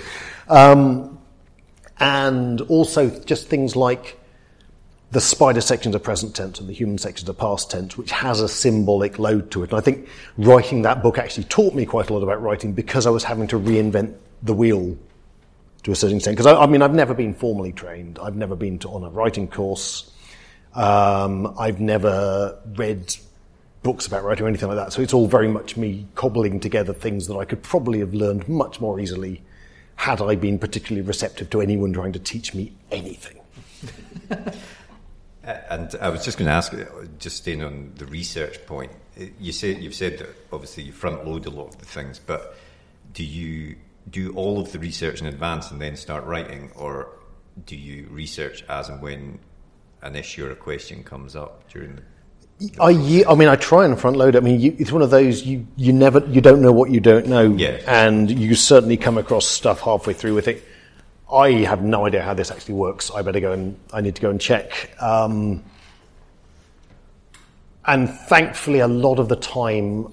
[0.48, 1.18] Um,
[1.98, 4.20] and also just things like
[5.14, 8.40] the spider sections are present tense and the human sections are past tense, which has
[8.40, 9.70] a symbolic load to it.
[9.70, 13.06] And I think writing that book actually taught me quite a lot about writing because
[13.06, 14.98] I was having to reinvent the wheel
[15.84, 16.36] to a certain extent.
[16.36, 18.18] Because I, I, mean, I've never been formally trained.
[18.18, 20.10] I've never been to, on a writing course.
[20.74, 23.14] Um, I've never read
[23.84, 24.92] books about writing or anything like that.
[24.92, 28.48] So it's all very much me cobbling together things that I could probably have learned
[28.48, 29.42] much more easily
[29.94, 33.38] had I been particularly receptive to anyone trying to teach me anything.
[35.70, 36.84] and I was just going to ask, uh,
[37.18, 41.26] just staying on the research point, uh, you say you've said that obviously you front
[41.26, 42.56] load a lot of the things, but
[43.12, 43.76] do you
[44.10, 47.08] do all of the research in advance and then start writing, or
[47.66, 49.38] do you research as and when
[50.02, 52.02] an issue or a question comes up during the
[52.80, 54.36] I, I mean, I try and front load.
[54.36, 57.00] I mean, you, it's one of those you, you never you don't know what you
[57.00, 57.80] don't know, yeah.
[57.86, 60.64] and you certainly come across stuff halfway through with it.
[61.34, 63.10] I have no idea how this actually works.
[63.10, 64.90] I better go and I need to go and check.
[65.02, 65.64] Um,
[67.86, 70.12] and thankfully, a lot of the time,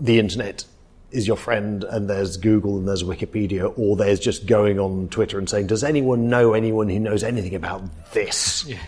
[0.00, 0.64] the internet
[1.10, 5.38] is your friend, and there's Google and there's Wikipedia, or there's just going on Twitter
[5.38, 8.78] and saying, "Does anyone know anyone who knows anything about this?" Yeah.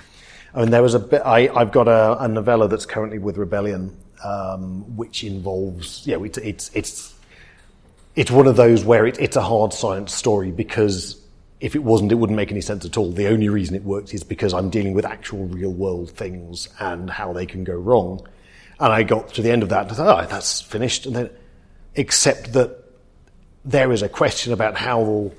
[0.54, 1.22] I mean, there was a bit.
[1.24, 6.06] I, have got a, a, novella that's currently with Rebellion, um, which involves.
[6.06, 7.14] Yeah, it's it's it's,
[8.16, 11.20] it's one of those where it, it's a hard science story because
[11.60, 13.12] if it wasn't, it wouldn't make any sense at all.
[13.12, 17.08] The only reason it works is because I'm dealing with actual real world things and
[17.10, 18.26] how they can go wrong.
[18.78, 21.04] And I got to the end of that and thought, oh, that's finished.
[21.04, 21.30] And then,
[21.94, 22.82] except that
[23.64, 25.32] there is a question about how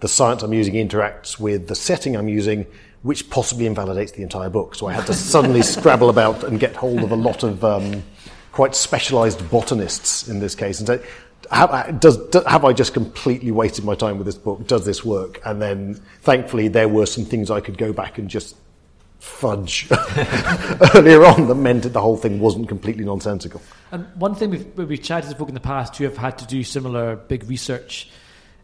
[0.00, 2.66] the science I'm using interacts with the setting I'm using,
[3.02, 4.74] which possibly invalidates the entire book.
[4.74, 8.02] So I had to suddenly scrabble about and get hold of a lot of um,
[8.52, 11.00] quite specialized botanists in this case and say,
[11.52, 14.66] have, does, have I just completely wasted my time with this book?
[14.66, 15.40] Does this work?
[15.44, 18.56] And then thankfully there were some things I could go back and just
[19.18, 19.86] fudge
[20.96, 23.62] earlier on that meant that the whole thing wasn't completely nonsensical.
[23.92, 26.46] And one thing we've, we've chatted to folk in the past who have had to
[26.46, 28.10] do similar big research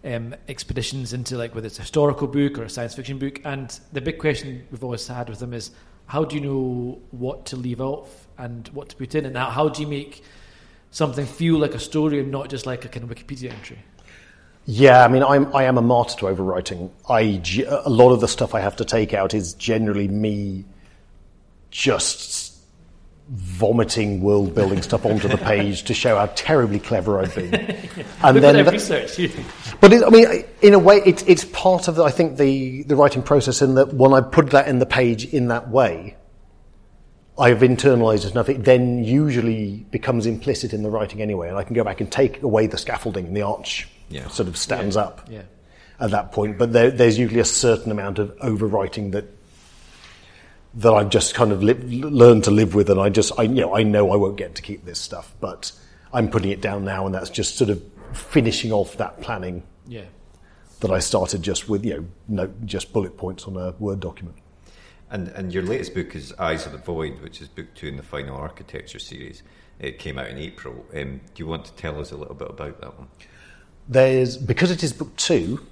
[0.05, 3.41] um, expeditions into like whether it's a historical book or a science fiction book.
[3.45, 5.71] And the big question we've always had with them is
[6.07, 9.51] how do you know what to leave off and what to put in, and how,
[9.51, 10.25] how do you make
[10.91, 13.79] something feel like a story and not just like a kind of Wikipedia entry?
[14.71, 16.91] Yeah, I mean, I'm, I am a martyr to overwriting.
[17.09, 20.67] I, a lot of the stuff I have to take out is generally me
[21.71, 22.55] just
[23.31, 27.53] vomiting world building stuff onto the page to show how terribly clever I've been.
[28.23, 29.17] And then the, research.
[29.81, 32.83] but it, I mean, in a way, it's it's part of the, I think the
[32.83, 36.18] the writing process in that when I put that in the page in that way,
[37.39, 38.49] I've internalized it enough.
[38.49, 42.11] It then usually becomes implicit in the writing anyway, and I can go back and
[42.11, 44.27] take away the scaffolding and the arch yeah.
[44.29, 45.03] sort of stands yeah.
[45.03, 45.43] up yeah.
[46.01, 46.59] at that point.
[46.59, 49.27] But there, there's usually a certain amount of overwriting that
[50.75, 53.63] that I've just kind of li- learned to live with, and I just, I, you
[53.63, 55.73] know, I know I won't get to keep this stuff, but
[56.13, 59.63] I'm putting it down now, and that's just sort of finishing off that planning.
[59.87, 60.05] Yeah.
[60.81, 64.37] That I started just with, you know, no, just bullet points on a Word document.
[65.11, 67.97] And and your latest book is Eyes of the Void, which is book two in
[67.97, 69.43] the Final Architecture series.
[69.79, 70.85] It came out in April.
[70.95, 73.09] Um, do you want to tell us a little bit about that one?
[73.89, 75.65] There's because it is book two.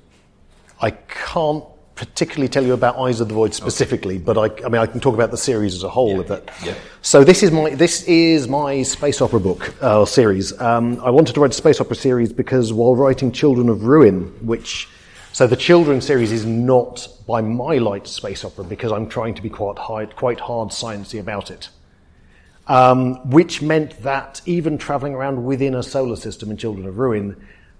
[0.80, 1.64] I can't
[1.96, 4.24] particularly tell you about Eyes of the Void specifically, okay.
[4.24, 6.14] but I, I, mean, I can talk about the series as a whole.
[6.14, 6.50] Yeah, of that.
[6.62, 6.74] Yeah.
[7.02, 10.58] So this is my this is my space opera book uh, series.
[10.60, 14.26] Um, I wanted to write a space opera series because while writing Children of Ruin,
[14.46, 14.88] which
[15.36, 19.42] so the Children series is not by my light space opera because I'm trying to
[19.42, 21.68] be quite hard, quite hard sciencey about it.
[22.68, 27.36] Um, which meant that even traveling around within a solar system in Children of Ruin,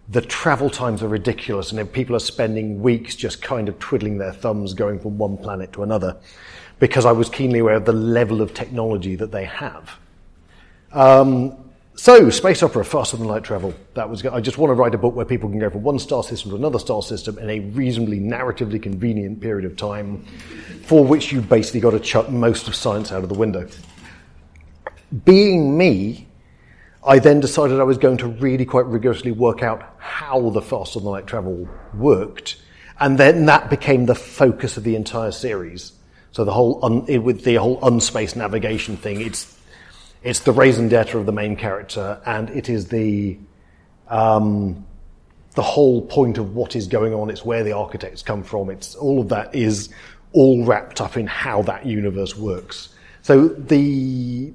[0.07, 4.35] the travel times are ridiculous, and people are spending weeks just kind of twiddling their
[4.35, 6.19] thumbs going from one planet to another
[6.79, 9.99] because I was keenly aware of the level of technology that they have.
[10.93, 11.66] Um,
[11.99, 13.75] so, space opera, faster than light travel.
[13.95, 14.25] That was.
[14.27, 16.51] I just want to write a book where people can go from one star system
[16.51, 20.23] to another star system in a reasonably narratively convenient period of time,
[20.85, 23.67] for which you basically got to chuck most of science out of the window.
[25.25, 26.29] Being me,
[27.03, 31.01] I then decided I was going to really quite rigorously work out how the faster
[31.01, 32.61] than light travel worked,
[33.01, 35.93] and then that became the focus of the entire series.
[36.33, 39.59] So the whole un, with the whole unspace navigation thing, it's
[40.23, 43.39] it's the raison d'etre of the main character, and it is the
[44.09, 44.87] um,
[45.55, 47.31] the whole point of what is going on.
[47.31, 48.71] It's where the architects come from.
[48.71, 49.89] It's all of that is
[50.33, 52.91] all wrapped up in how that universe works.
[53.23, 54.53] So the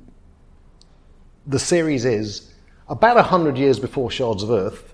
[1.47, 2.51] the series is
[2.87, 4.93] about hundred years before Shards of Earth,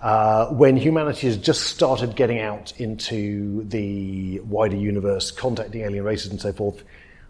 [0.00, 6.30] uh, when humanity has just started getting out into the wider universe, contacting alien races
[6.30, 6.82] and so forth.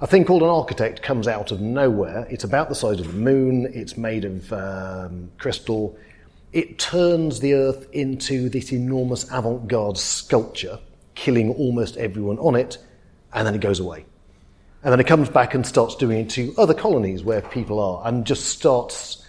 [0.03, 2.27] A thing called an architect comes out of nowhere.
[2.29, 3.71] It's about the size of the moon.
[3.73, 5.97] It's made of um, crystal.
[6.53, 10.81] It turns the Earth into this enormous avant garde sculpture,
[11.15, 12.79] killing almost everyone on it,
[13.33, 14.05] and then it goes away.
[14.83, 18.05] And then it comes back and starts doing it to other colonies where people are,
[18.05, 19.25] and just starts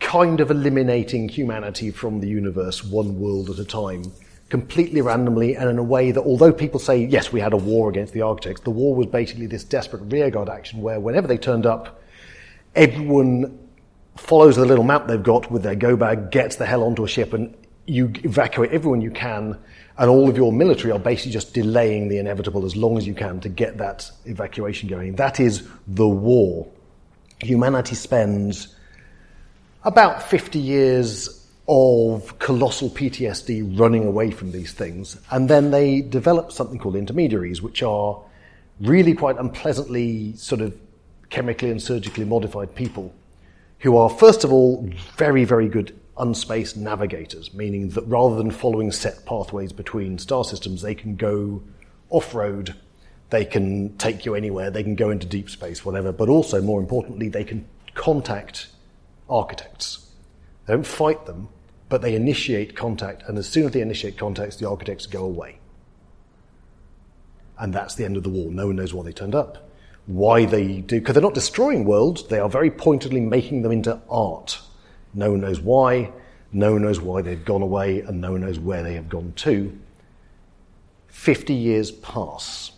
[0.00, 4.02] kind of eliminating humanity from the universe one world at a time
[4.48, 7.88] completely randomly and in a way that, although people say, yes, we had a war
[7.88, 11.66] against the architects, the war was basically this desperate rearguard action where whenever they turned
[11.66, 12.00] up,
[12.74, 13.58] everyone
[14.16, 17.08] follows the little map they've got with their go bag, gets the hell onto a
[17.08, 17.54] ship, and
[17.86, 19.58] you evacuate everyone you can,
[19.98, 23.14] and all of your military are basically just delaying the inevitable as long as you
[23.14, 25.16] can to get that evacuation going.
[25.16, 26.68] That is the war.
[27.42, 28.74] Humanity spends
[29.84, 31.35] about 50 years
[31.68, 35.18] of colossal PTSD running away from these things.
[35.30, 38.20] And then they develop something called intermediaries, which are
[38.80, 40.76] really quite unpleasantly sort of
[41.30, 43.12] chemically and surgically modified people
[43.80, 48.90] who are, first of all, very, very good unspaced navigators, meaning that rather than following
[48.90, 51.62] set pathways between star systems, they can go
[52.10, 52.74] off road,
[53.30, 56.80] they can take you anywhere, they can go into deep space, whatever, but also, more
[56.80, 58.68] importantly, they can contact
[59.28, 60.06] architects.
[60.66, 61.48] They don't fight them,
[61.88, 65.58] but they initiate contact, and as soon as they initiate contact, the architects go away.
[67.58, 68.50] And that's the end of the war.
[68.50, 69.70] No one knows why they turned up.
[70.06, 74.00] Why they do, because they're not destroying worlds, they are very pointedly making them into
[74.10, 74.60] art.
[75.14, 76.12] No one knows why,
[76.52, 79.32] no one knows why they've gone away, and no one knows where they have gone
[79.36, 79.76] to.
[81.08, 82.72] 50 years pass.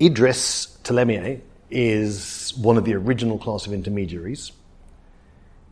[0.00, 1.40] Idris Telemmier
[1.70, 4.52] is one of the original class of intermediaries.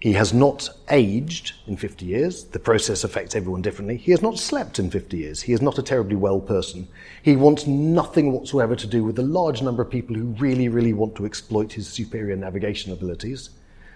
[0.05, 2.45] He has not aged in 50 years.
[2.45, 3.97] The process affects everyone differently.
[3.97, 5.40] He has not slept in 50 years.
[5.40, 6.87] He is not a terribly well person.
[7.23, 10.93] He wants nothing whatsoever to do with the large number of people who really, really
[10.93, 13.49] want to exploit his superior navigation abilities.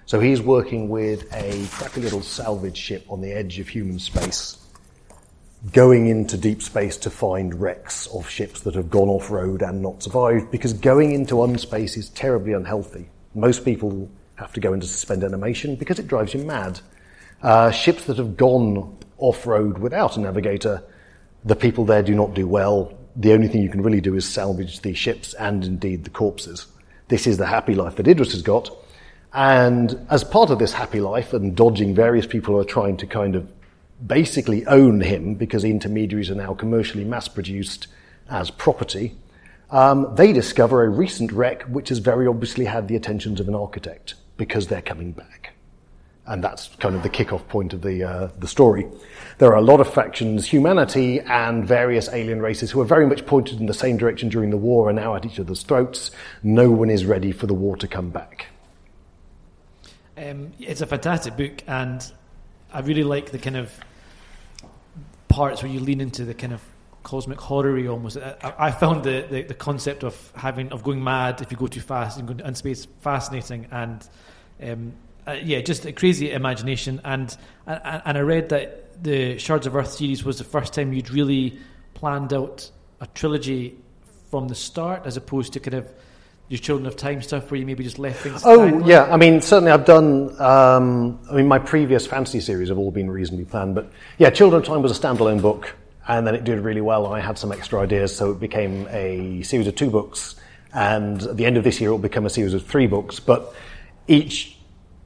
[0.07, 4.57] So he's working with a crappy little salvage ship on the edge of human space,
[5.75, 9.83] going into deep space to find wrecks of ships that have gone off road and
[9.83, 13.11] not survived, because going into unspace is terribly unhealthy.
[13.35, 16.81] Most people have to go into suspend animation because it drives you mad.
[17.43, 20.83] Uh, ships that have gone off road without a navigator,
[21.45, 22.97] the people there do not do well.
[23.17, 26.67] The only thing you can really do is salvage the ships and indeed the corpses.
[27.09, 28.71] This is the happy life that Idris has got.
[29.33, 33.07] And as part of this happy life and dodging various people who are trying to
[33.07, 33.51] kind of
[34.07, 37.89] basically own him because intermediaries are now commercially mass produced
[38.31, 39.17] as property,
[39.71, 43.55] um, they discover a recent wreck which has very obviously had the attentions of an
[43.55, 45.53] architect because they're coming back.
[46.27, 48.87] And that's kind of the kickoff point of the, uh, the story.
[49.39, 53.27] There are a lot of factions, humanity and various alien races who are very much
[53.27, 56.11] pointed in the same direction during the war are now at each other's throats.
[56.43, 58.47] No one is ready for the war to come back.
[60.19, 62.05] Um, it's a fantastic book, and
[62.73, 63.73] I really like the kind of
[65.29, 66.61] parts where you lean into the kind of
[67.09, 68.19] cosmic horror almost.
[68.19, 71.67] I, I found the, the, the, concept of having of going mad if you go
[71.67, 74.07] too fast and going unspace fascinating and
[74.63, 74.93] um,
[75.27, 77.01] uh, yeah, just a crazy imagination.
[77.05, 77.35] And,
[77.67, 81.11] and and I read that the Shards of Earth series was the first time you'd
[81.11, 81.59] really
[81.95, 83.79] planned out a trilogy
[84.31, 85.89] from the start, as opposed to kind of
[86.49, 88.43] your Children of Time stuff, where you maybe just left things.
[88.45, 90.39] Oh yeah, I mean certainly I've done.
[90.41, 94.61] Um, I mean my previous fantasy series have all been reasonably planned, but yeah, Children
[94.61, 95.75] of Time was a standalone book,
[96.09, 97.07] and then it did really well.
[97.07, 100.35] I had some extra ideas, so it became a series of two books,
[100.73, 103.21] and at the end of this year it will become a series of three books.
[103.21, 103.55] But
[104.09, 104.57] each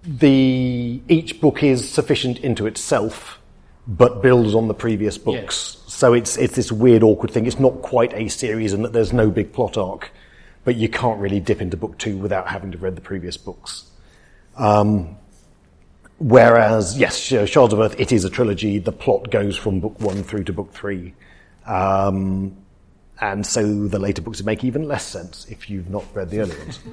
[0.05, 3.39] the each book is sufficient into itself,
[3.87, 5.79] but builds on the previous books.
[5.89, 7.47] So it's it's this weird, awkward thing.
[7.47, 10.13] It's not quite a series, and that there's no big plot arc,
[10.65, 13.91] but you can't really dip into book two without having to read the previous books.
[14.57, 15.17] Um,
[16.23, 18.79] whereas, yes, Sh- Shards of Earth, it is a trilogy.
[18.79, 21.15] The plot goes from book one through to book three.
[21.67, 22.57] Um,
[23.21, 26.57] and so the later books make even less sense if you've not read the early
[26.59, 26.81] ones.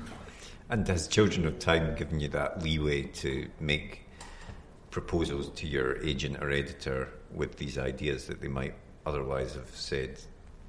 [0.71, 4.03] And has Children of Time given you that leeway to make
[4.91, 10.19] proposals to your agent or editor with these ideas that they might otherwise have said,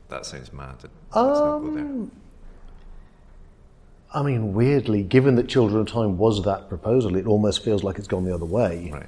[0.08, 2.08] that sounds mad, let's not go there?
[4.12, 7.98] I mean, weirdly, given that Children of Time was that proposal, it almost feels like
[7.98, 8.90] it's gone the other way.
[8.92, 9.06] Right.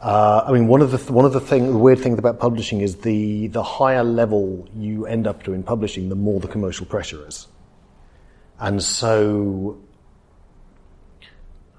[0.00, 2.38] Uh, I mean, one of the th- one of the thing, the weird things about
[2.38, 6.48] publishing is the the higher level you end up to in publishing, the more the
[6.48, 7.48] commercial pressure is.
[8.60, 9.78] And so,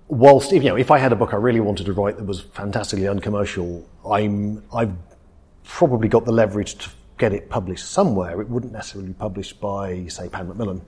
[0.07, 2.25] whilst if, you know, if I had a book I really wanted to write that
[2.25, 4.93] was fantastically uncommercial, I'm I've
[5.63, 8.41] probably got the leverage to get it published somewhere.
[8.41, 10.81] It wouldn't necessarily be published by, say, Pan Macmillan.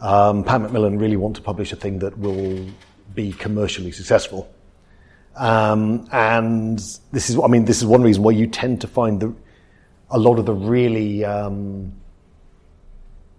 [0.00, 2.66] Um, Pan Macmillan really want to publish a thing that will
[3.14, 4.52] be commercially successful.
[5.36, 6.78] Um, and
[7.12, 9.34] this is, I mean, this is one reason why you tend to find the,
[10.10, 11.92] a lot of the really um,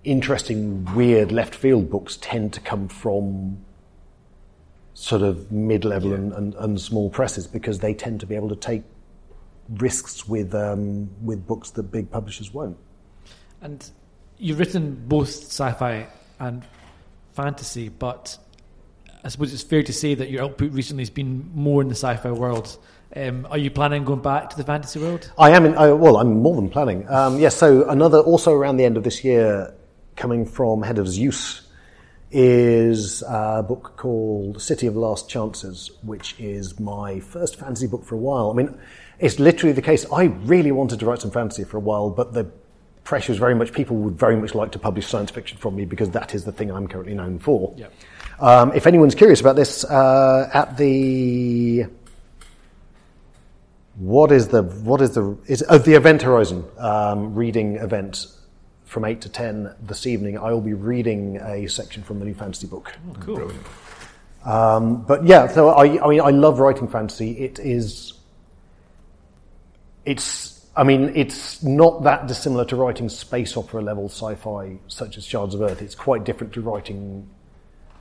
[0.04, 3.64] interesting, weird left field books tend to come from
[4.94, 8.50] sort of mid level and, and, and small presses because they tend to be able
[8.50, 8.84] to take
[9.70, 12.78] risks with um, with books that big publishers won't.
[13.62, 13.90] And
[14.38, 16.08] you've written both sci-fi
[16.40, 16.64] and
[17.34, 18.38] fantasy, but
[19.24, 21.96] I suppose it's fair to say that your output recently has been more in the
[21.96, 22.78] sci-fi world.
[23.16, 25.32] Um, are you planning on going back to the fantasy world?
[25.38, 27.10] I am in, I, well, I'm more than planning.
[27.10, 29.74] Um, yes, so another, also around the end of this year,
[30.16, 31.62] coming from Head of Zeus,
[32.32, 38.16] is a book called City of Last Chances, which is my first fantasy book for
[38.16, 38.52] a while.
[38.52, 38.78] I mean,
[39.20, 40.06] it's literally the case.
[40.12, 42.52] I really wanted to write some fantasy for a while, but the
[43.06, 45.86] pressure is very much, people would very much like to publish science fiction from me
[45.86, 47.74] because that is the thing I'm currently known for.
[47.78, 47.94] Yep.
[48.40, 51.86] Um, if anyone's curious about this, uh, at the
[53.96, 58.26] what is the what is the is oh, the Event Horizon um, reading event
[58.84, 60.38] from eight to ten this evening?
[60.38, 62.92] I will be reading a section from the new fantasy book.
[63.10, 63.52] Oh, cool.
[64.44, 67.32] Um, but yeah, so I, I mean, I love writing fantasy.
[67.32, 68.14] It is,
[70.06, 75.26] it's, I mean, it's not that dissimilar to writing space opera level sci-fi such as
[75.26, 75.82] Shards of Earth.
[75.82, 77.30] It's quite different to writing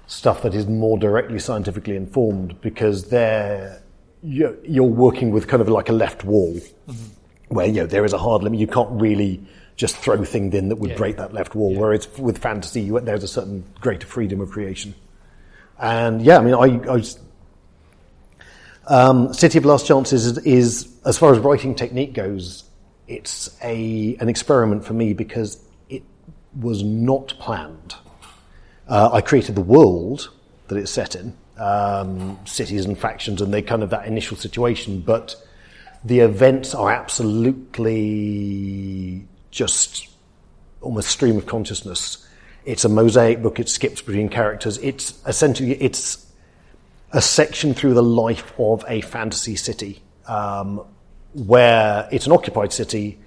[0.06, 3.82] stuff that is more directly scientifically informed because there
[4.22, 7.54] you're, you're working with kind of like a left wall mm-hmm.
[7.54, 8.58] where you know there is a hard limit.
[8.58, 9.46] You can't really
[9.76, 10.96] just throw things in that would Yeah.
[10.96, 11.74] break that left wall.
[11.74, 14.94] Whereas with fantasy, you, there's a certain greater freedom of creation.
[15.78, 17.18] And yeah, I mean, I, I was,
[18.86, 22.64] um, City of Last Chances is, is, as far as writing technique goes,
[23.06, 26.02] it's a an experiment for me because it
[26.58, 27.94] was not planned.
[28.88, 30.30] Uh, I created the world
[30.68, 35.00] that it's set in, um, cities and factions, and they kind of that initial situation.
[35.00, 35.36] But
[36.04, 40.08] the events are absolutely just
[40.80, 42.26] almost stream of consciousness.
[42.64, 43.60] It's a mosaic book.
[43.60, 44.78] It skips between characters.
[44.78, 46.23] It's essentially it's
[47.14, 50.84] a section through the life of a fantasy city, um,
[51.32, 53.18] where it's an occupied city.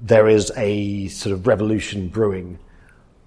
[0.00, 2.60] There is a sort of revolution brewing,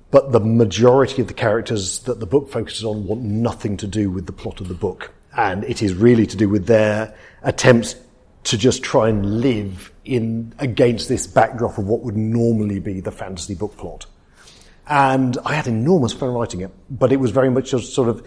[0.09, 4.09] but the majority of the characters that the book focuses on want nothing to do
[4.09, 7.95] with the plot of the book, and it is really to do with their attempts
[8.45, 13.11] to just try and live in against this backdrop of what would normally be the
[13.11, 14.05] fantasy book plot.
[14.87, 18.25] And I had enormous fun writing it, but it was very much just sort of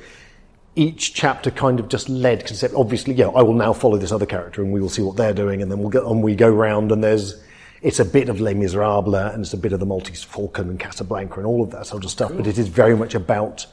[0.76, 2.74] each chapter kind of just led concept.
[2.74, 5.34] Obviously, yeah, I will now follow this other character and we will see what they're
[5.34, 7.42] doing, and then we'll go and we go round and there's
[7.82, 10.78] it's a bit of Les Miserables and it's a bit of the Maltese Falcon and
[10.78, 13.66] Casablanca and all of that sort of stuff, but it is very much about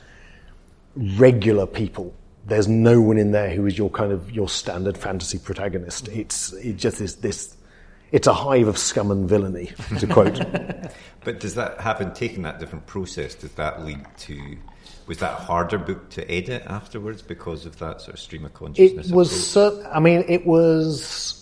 [0.95, 2.13] regular people.
[2.45, 6.07] There's no one in there who is your kind of your standard fantasy protagonist.
[6.07, 7.55] It's it just is this.
[8.13, 10.39] It's a hive of scum and villainy, to quote.
[11.25, 14.57] But does that having taken that different process, does that lead to
[15.07, 18.53] was that a harder book to edit afterwards because of that sort of stream of
[18.53, 19.09] consciousness?
[19.09, 19.29] It was.
[19.29, 19.81] approach?
[19.83, 21.33] Cer- I mean, it was.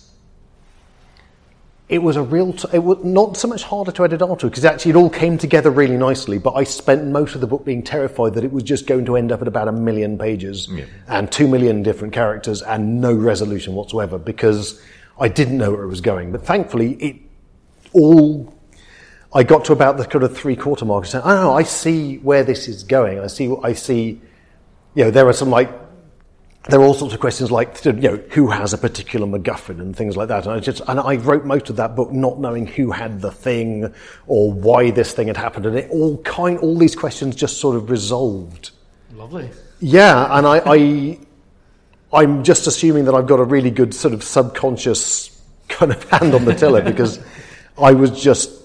[1.88, 2.52] It was a real.
[2.52, 5.38] T- it was not so much harder to edit after because actually it all came
[5.38, 6.38] together really nicely.
[6.38, 9.16] But I spent most of the book being terrified that it was just going to
[9.16, 10.86] end up at about a million pages Yeah.
[11.06, 14.80] and two million different characters and no resolution whatsoever because
[15.20, 16.32] I didn't know where it was going.
[16.32, 17.16] But thankfully, it
[17.92, 18.52] all
[19.36, 21.62] I got to about the kind of three quarter mark and said, "Oh no, I
[21.62, 23.20] see where this is going.
[23.20, 23.54] I see.
[23.62, 24.18] I see.
[24.94, 25.70] You know, there are some like
[26.70, 29.94] there are all sorts of questions like you know who has a particular MacGuffin and
[29.94, 30.46] things like that.
[30.46, 33.30] And I just and I wrote most of that book not knowing who had the
[33.30, 33.92] thing
[34.26, 37.76] or why this thing had happened, and it all kind all these questions just sort
[37.76, 38.70] of resolved.
[39.14, 39.50] Lovely.
[39.80, 41.18] Yeah, and I, I
[42.22, 46.34] I'm just assuming that I've got a really good sort of subconscious kind of hand
[46.34, 47.20] on the tiller because
[47.78, 48.55] I was just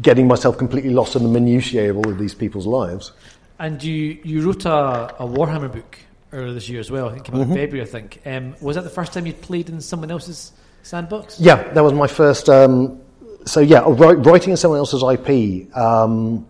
[0.00, 3.12] getting myself completely lost in the minutiae of all of these people's lives.
[3.58, 5.98] And you, you wrote a, a Warhammer book
[6.32, 7.08] earlier this year as well.
[7.08, 7.52] I think it came out Mm-hmm.
[7.52, 8.20] in February, I think.
[8.24, 11.38] Um, was that the first time you'd played in someone else's sandbox?
[11.38, 12.48] Yeah, that was my first.
[12.48, 13.00] Um,
[13.44, 16.46] so yeah, writing in someone else's IP um,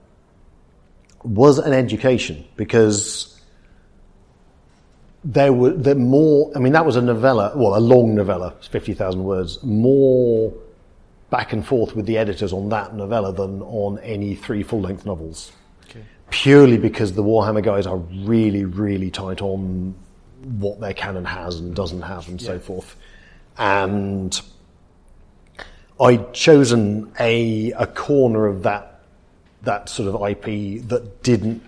[1.24, 3.40] was an education because
[5.24, 6.52] there were the more.
[6.54, 7.52] I mean, that was a novella.
[7.56, 9.62] Well, a long novella, fifty thousand words.
[9.62, 10.52] More
[11.32, 15.50] back and forth with the editors on that novella than on any three full-length novels.
[16.30, 19.94] Purely because the Warhammer guys are really, really tight on
[20.42, 22.96] what their canon has and doesn't have, and so forth.
[23.56, 24.38] And
[25.98, 29.00] I'd chosen a a corner of that
[29.62, 31.62] that sort of IP that didn't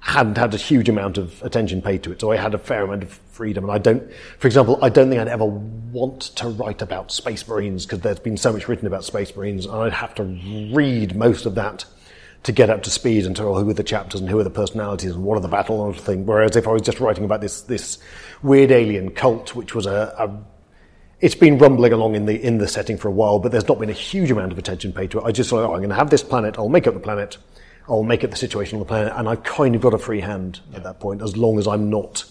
[0.00, 2.84] hadn't had a huge amount of attention paid to it, so I had a fair
[2.84, 3.64] amount of freedom.
[3.64, 4.02] And I don't,
[4.38, 8.18] for example, I don't think I'd ever want to write about Space Marines because there's
[8.18, 10.24] been so much written about Space Marines, and I'd have to
[10.74, 11.84] read most of that
[12.42, 14.44] to get up to speed and to know who are the chapters and who are
[14.44, 16.26] the personalities and what are the battle and thing.
[16.26, 17.98] Whereas if I was just writing about this this
[18.42, 20.38] weird alien cult, which was a, a
[21.20, 23.78] it's been rumbling along in the in the setting for a while, but there's not
[23.78, 25.24] been a huge amount of attention paid to it.
[25.24, 26.58] I just thought, oh, I'm going to have this planet.
[26.58, 27.38] I'll make up the planet.
[27.88, 30.20] I'll make up the situation on the planet, and I've kind of got a free
[30.20, 32.24] hand at that point, as long as I'm not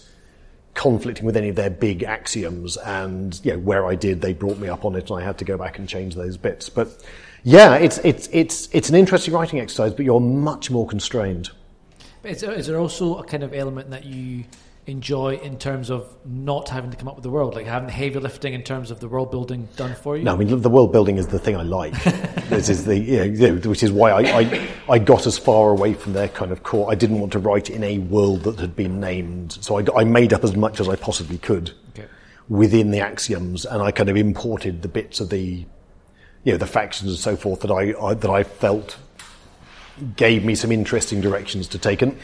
[0.78, 2.76] conflicting with any of their big axioms.
[2.78, 5.36] And you know, where I did, they brought me up on it, and I had
[5.38, 6.68] to go back and change those bits.
[6.68, 7.04] But
[7.42, 11.50] yeah, it's it's it's it's an interesting writing exercise, but you're much more constrained.
[12.22, 14.44] But Is there, is there also a kind of element that you
[14.88, 17.92] enjoy in terms of not having to come up with the world, like having the
[17.92, 20.24] heavy lifting in terms of the world building done for you?
[20.24, 21.92] No, I mean the world building is the thing I like.
[22.48, 25.94] this is the you know, which is why I, I I got as far away
[25.94, 26.90] from their kind of core.
[26.90, 30.04] I didn't want to write in a world that had been named, so I, I
[30.04, 32.08] made up as much as I possibly could Okay.
[32.48, 35.66] within the axioms, and I kind of imported the bits of the
[36.44, 38.96] you know the factions and so forth that I, I that I felt
[40.16, 42.02] gave me some interesting directions to take.
[42.02, 42.16] And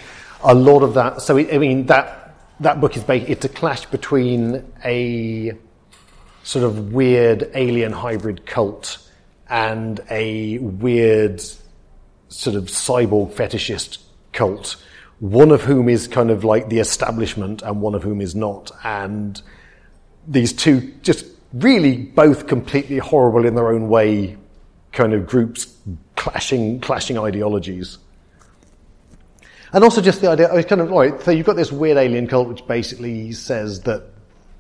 [0.42, 1.22] a lot of that.
[1.22, 2.23] So it, I mean that
[2.60, 3.28] that book is based.
[3.28, 5.52] It's a clash between a
[6.42, 8.98] sort of weird alien hybrid cult
[9.48, 11.40] and a weird
[12.28, 13.98] sort of cyborg fetishist
[14.32, 14.76] cult,
[15.20, 18.70] one of whom is kind of like the establishment and one of whom is not.
[18.82, 19.40] And
[20.26, 24.36] these two just really both completely horrible in their own way
[24.92, 25.76] kind of groups
[26.16, 27.98] clashing clashing ideologies.
[29.72, 32.48] And also just the idea, it's kind of so you've got this weird alien cult
[32.48, 34.04] which basically says that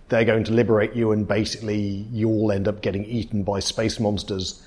[0.08, 3.98] they're going to liberate you and basically you all end up getting eaten by space
[3.98, 4.62] monsters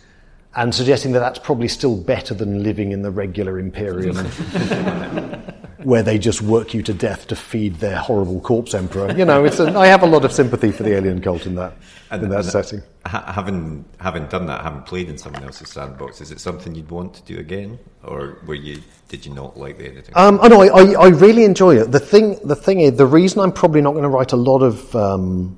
[0.58, 4.18] and suggesting that that's probably still better than living in the regular Imperium
[5.84, 9.16] where they just work you to death to feed their horrible corpse emperor.
[9.16, 11.54] You know, it's a, I have a lot of sympathy for the alien cult in
[11.56, 11.74] that,
[12.12, 12.82] in that setting.
[13.06, 16.90] Ha- having having done that, having played in someone else's sandbox, is it something you'd
[16.90, 20.14] want to do again, or were you did you not like the editing?
[20.18, 21.92] Um, oh no, I, I, I really enjoy it.
[21.92, 24.64] The thing, the thing is, the reason I'm probably not going to write a lot
[24.64, 25.58] of um,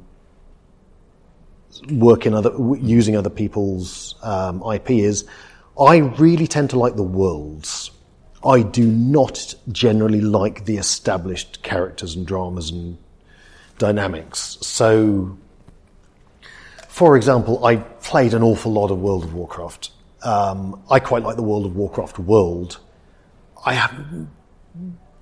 [1.90, 5.26] work in other using other people's um, IP is,
[5.80, 7.92] I really tend to like the worlds.
[8.46, 12.98] I do not generally like the established characters and dramas and
[13.78, 14.58] dynamics.
[14.62, 15.38] So,
[16.88, 19.92] for example, I played an awful lot of World of Warcraft.
[20.22, 22.80] Um, I quite like the World of Warcraft world.
[23.66, 24.06] I have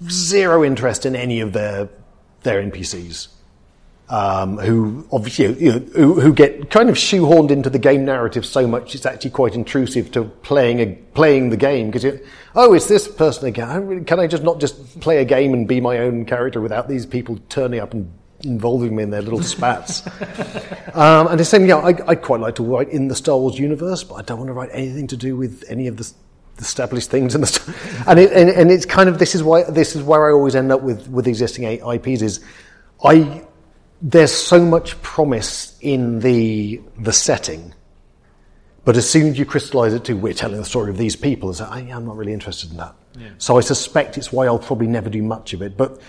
[0.10, 1.90] zero interest in any of their
[2.44, 3.28] their NPCs,
[4.10, 8.46] um, who obviously you know, who, who get kind of shoehorned into the game narrative
[8.46, 12.20] so much it's actually quite intrusive to playing a, playing the game because
[12.56, 14.06] oh it's this person again.
[14.06, 17.06] Can I just not just play a game and be my own character without these
[17.06, 20.08] people turning up and involving me in their little spats?
[20.94, 23.60] Um, and the same, yeah, I, I quite like to write in the Star Wars
[23.60, 26.12] universe, but I don't want to write anything to do with any of the,
[26.58, 27.48] established things in the.
[27.48, 27.78] St-
[28.08, 30.56] and, it, and and it's kind of this is why this is where I always
[30.56, 32.44] end up with with existing IPs is,
[33.04, 33.46] I
[34.02, 37.74] there's so much promise in the the setting,
[38.86, 41.50] but as soon as you crystallise it to we're telling the story of these people,
[41.50, 42.96] it's like, "Oh, I'm not really interested in that.
[43.38, 46.00] So I suspect it's why I'll probably never do much of it, but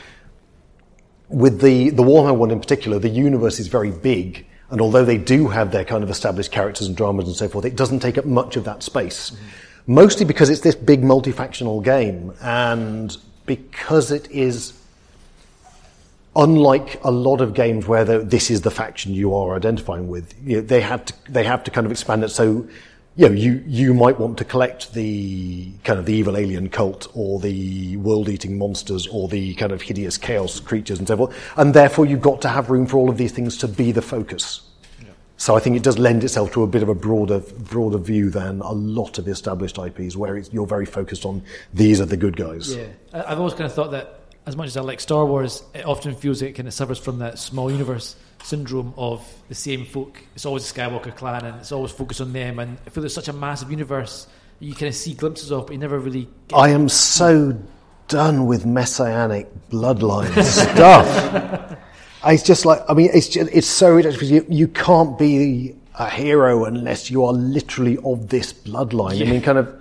[1.29, 5.19] with the, the Warhammer one in particular, the universe is very big, and although they
[5.19, 8.19] do have their kind of established characters and dramas and so forth, it doesn't take
[8.19, 9.31] up much of that space.
[9.31, 9.95] Mm-hmm.
[9.95, 13.17] Mostly because it's this big multi-factional game, and
[13.47, 14.73] because it is
[16.39, 20.35] unlike a lot of games where the, this is the faction you are identifying with,
[20.43, 22.67] you know, they had to, they have to kind of expand it so
[23.17, 27.09] you know, you, you might want to collect the kind of the evil alien cult
[27.15, 31.37] or the world eating monsters or the kind of hideous chaos creatures and so forth.
[31.57, 34.03] And therefore you've got to have room for all of these things to be the
[34.03, 34.61] focus.
[35.37, 38.31] So I think it does lend itself to a bit of a broader, broader view
[38.31, 41.43] than a lot of established IPs where you're very focused on
[41.75, 42.75] these are the good guys.
[42.75, 44.18] Yeah, I've always kind of thought that
[44.49, 46.99] as much as I like Star Wars, it often feels like it kind of suffers
[46.99, 50.19] from that small universe syndrome of the same folk.
[50.35, 52.59] It's always a Skywalker clan, and it's always focused on them.
[52.59, 54.27] And I feel there's such a massive universe
[54.61, 56.29] you kind of see glimpses of, but you never really.
[56.53, 57.59] I am so
[58.09, 61.79] done with messianic bloodline stuff.
[62.25, 64.31] It's just like I mean, it's just, it's so ridiculous.
[64.31, 69.19] You you can't be a hero unless you are literally of this bloodline.
[69.19, 69.27] Yeah.
[69.27, 69.81] I mean, kind of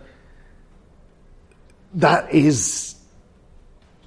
[1.95, 2.86] that is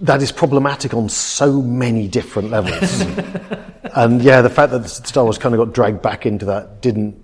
[0.00, 3.00] that is problematic on so many different levels.
[3.94, 7.22] and yeah, the fact that Star Wars kind of got dragged back into that didn't.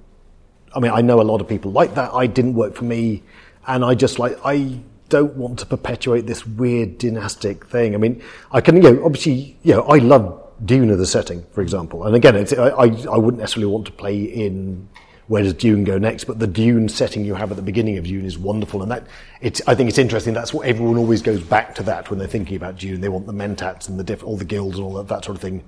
[0.74, 2.12] I mean, I know a lot of people like that.
[2.12, 3.22] I didn't work for me,
[3.66, 7.94] and I just like I don't want to perpetuate this weird dynastic thing.
[7.94, 11.46] I mean, I can, you know, obviously, you know, I love Dune as a setting,
[11.52, 14.88] for example, and again, I, I, I wouldn't necessarily want to play in
[15.28, 16.24] where does Dune go next?
[16.24, 19.06] But the Dune setting you have at the beginning of Dune is wonderful, and that
[19.40, 19.60] it's.
[19.66, 20.34] I think it's interesting.
[20.34, 23.00] That's what everyone always goes back to that when they're thinking about Dune.
[23.00, 25.36] They want the mentats and the diff, all the guilds and all that, that sort
[25.36, 25.64] of thing,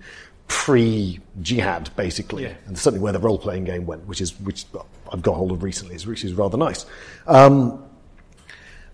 [0.46, 2.54] pre jihad basically, yeah.
[2.66, 4.64] and certainly where the role playing game went, which is which
[5.12, 6.86] I've got hold of recently, which is rather nice.
[7.26, 7.84] Um,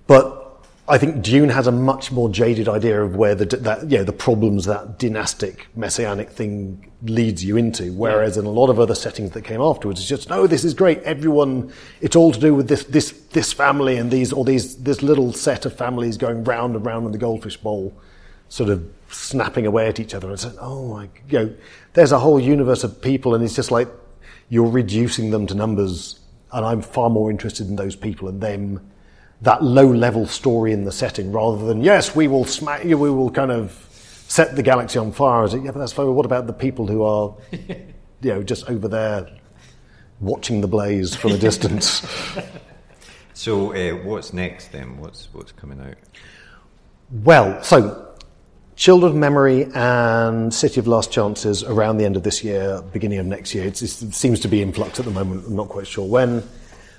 [0.06, 0.43] but
[0.86, 4.04] I think Dune has a much more jaded idea of where the that you know,
[4.04, 7.90] the problems that dynastic messianic thing leads you into.
[7.92, 10.74] Whereas in a lot of other settings that came afterwards, it's just no, this is
[10.74, 11.02] great.
[11.02, 11.72] Everyone,
[12.02, 15.32] it's all to do with this this this family and these or these this little
[15.32, 17.96] set of families going round and round in the goldfish bowl,
[18.50, 21.54] sort of snapping away at each other and saying, oh my, you know,
[21.94, 23.88] there's a whole universe of people, and it's just like
[24.50, 26.20] you're reducing them to numbers,
[26.52, 28.90] and I'm far more interested in those people and them
[29.44, 33.10] that low level story in the setting rather than, yes, we will smack you, we
[33.10, 33.72] will kind of
[34.26, 35.44] set the galaxy on fire.
[35.44, 36.12] As yeah, but that's fine.
[36.14, 39.28] What about the people who are, you know, just over there
[40.20, 42.06] watching the blaze from a distance?
[43.34, 44.98] so, uh, what's next then?
[44.98, 45.96] What's, what's coming out?
[47.10, 48.14] Well, so
[48.76, 53.18] Children of Memory and City of Last Chances around the end of this year, beginning
[53.18, 53.66] of next year.
[53.66, 55.46] it seems to be in flux at the moment.
[55.46, 56.42] I'm not quite sure when.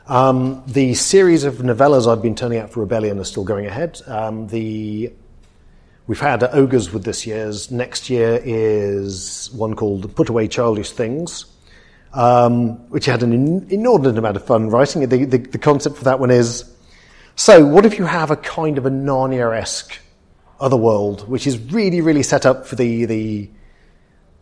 [0.07, 4.01] Um, the series of novellas I've been turning out for Rebellion are still going ahead.
[4.07, 5.11] Um, the
[6.07, 7.71] We've had ogres with this year's.
[7.71, 11.45] Next year is one called Put Away Childish Things,
[12.13, 15.09] um, which had an in- inordinate amount of fun writing.
[15.09, 16.71] The, the, the, concept for that one is
[17.35, 19.99] so, what if you have a kind of a Narnia esque
[20.59, 23.49] other world, which is really, really set up for the, the,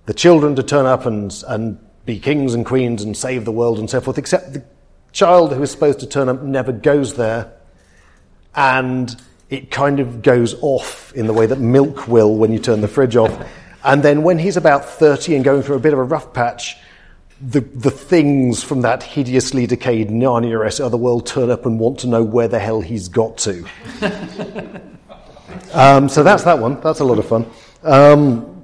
[0.06, 3.80] the children to turn up and, and be kings and queens and save the world
[3.80, 4.66] and so forth, except the
[5.14, 7.54] child who is supposed to turn up never goes there,
[8.56, 9.16] and
[9.50, 12.88] it kind of goes off in the way that milk will when you turn the
[12.88, 13.48] fridge off.
[13.84, 16.78] And then when he's about 30 and going through a bit of a rough patch,
[17.40, 22.24] the, the things from that hideously decayed Narnia-esque otherworld turn up and want to know
[22.24, 23.66] where the hell he's got to.
[25.74, 26.80] um, so that's that one.
[26.82, 27.46] That's a lot of fun.
[27.84, 28.64] Um,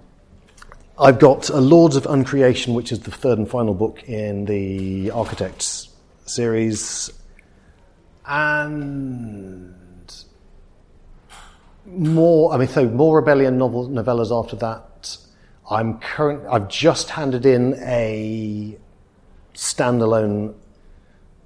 [0.97, 5.89] I've got Lords of Uncreation, which is the third and final book in the Architects
[6.30, 7.12] series,
[8.26, 9.76] and
[11.86, 12.54] more.
[12.54, 15.18] I mean, so more rebellion novel, novellas after that.
[15.70, 16.44] I'm current.
[16.50, 18.78] I've just handed in a
[19.54, 20.56] standalone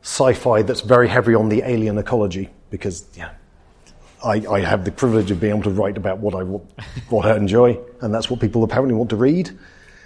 [0.01, 3.31] sci-fi that's very heavy on the alien ecology because yeah,
[4.23, 6.43] I, I, have the privilege of being able to write about what I
[7.09, 9.57] what I enjoy, and that's what people apparently want to read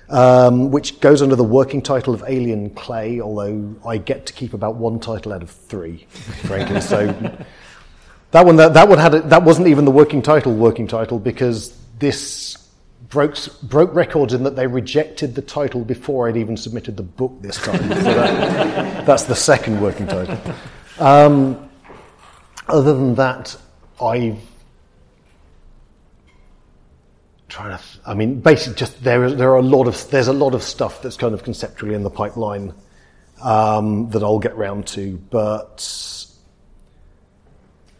[0.10, 4.54] um, which goes under the working title of Alien Clay, although I get to keep
[4.54, 6.06] about one title out of three,
[6.46, 6.82] frankly.
[6.82, 7.08] so
[8.32, 11.20] that one, that, that one had a, that wasn't even the working title, working title,
[11.20, 12.58] because this
[13.10, 17.34] broke broke records in that they rejected the title before I'd even submitted the book
[17.42, 17.78] this time.
[17.78, 20.38] so that, that's the second working title.
[21.00, 21.70] Um,
[22.68, 23.56] other than that,
[24.02, 24.40] I've
[27.50, 27.84] trying to.
[28.06, 29.30] I mean, basically, just there.
[29.30, 30.10] There are a lot of.
[30.10, 32.74] There's a lot of stuff that's kind of conceptually in the pipeline
[33.42, 36.26] um, that I'll get round to, but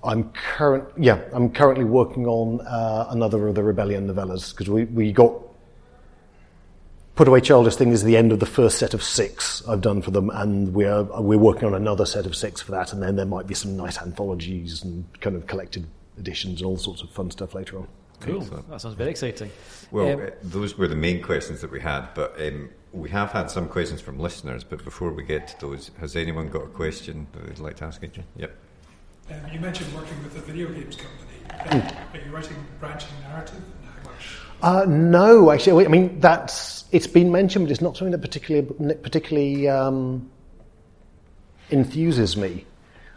[0.04, 0.86] I'm current.
[0.98, 5.44] Yeah, I'm currently working on uh, another of the Rebellion novellas because we we got.
[7.16, 10.04] Put Away Childish Thing is the end of the first set of six I've done
[10.04, 13.16] for them, and we're we're working on another set of six for that, and then
[13.16, 15.88] there might be some nice anthologies and kind of collected
[16.20, 17.88] editions and all sorts of fun stuff later on.
[18.20, 18.42] Cool.
[18.42, 18.70] Excellent.
[18.70, 19.52] That sounds very exciting.
[19.92, 23.32] Well, Um, uh, those were the main questions that we had, but um, we have
[23.32, 24.64] had some questions from listeners.
[24.64, 27.86] But before we get to those, has anyone got a question that they'd like to
[27.86, 28.28] ask Adrian?
[28.38, 28.56] Yep.
[29.30, 31.28] Um, you mentioned working with a video games company.
[31.70, 31.82] Um,
[32.14, 33.56] are you writing branching narrative?
[33.56, 34.38] And how much?
[34.62, 38.96] Uh, no, actually, I mean that's it's been mentioned, but it's not something that particularly
[38.96, 40.30] particularly um,
[41.72, 42.66] enthuses me.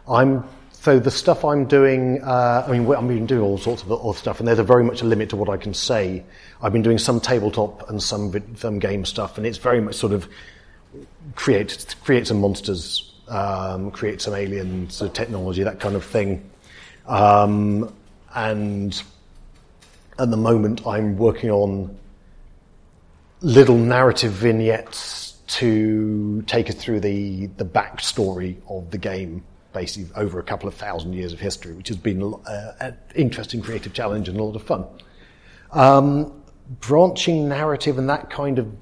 [0.07, 0.43] I'm
[0.81, 2.23] so the stuff I'm doing.
[2.23, 4.83] Uh, I mean, I've been doing all sorts of other stuff, and there's a very
[4.83, 6.23] much a limit to what I can say.
[6.59, 10.11] I've been doing some tabletop and some some game stuff, and it's very much sort
[10.11, 10.27] of
[11.35, 16.49] create create some monsters, um, create some alien sort of technology, that kind of thing,
[17.05, 17.93] um,
[18.33, 19.03] and
[20.17, 21.95] at the moment I'm working on
[23.41, 29.43] little narrative vignettes to take us through the, the backstory of the game,
[29.73, 33.61] basically over a couple of thousand years of history, which has been uh, an interesting
[33.61, 34.85] creative challenge and a lot of fun.
[35.71, 36.41] Um,
[36.79, 38.73] branching narrative and that kind of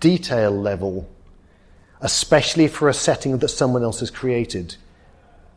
[0.00, 1.08] detail level,
[2.00, 4.76] especially for a setting that someone else has created,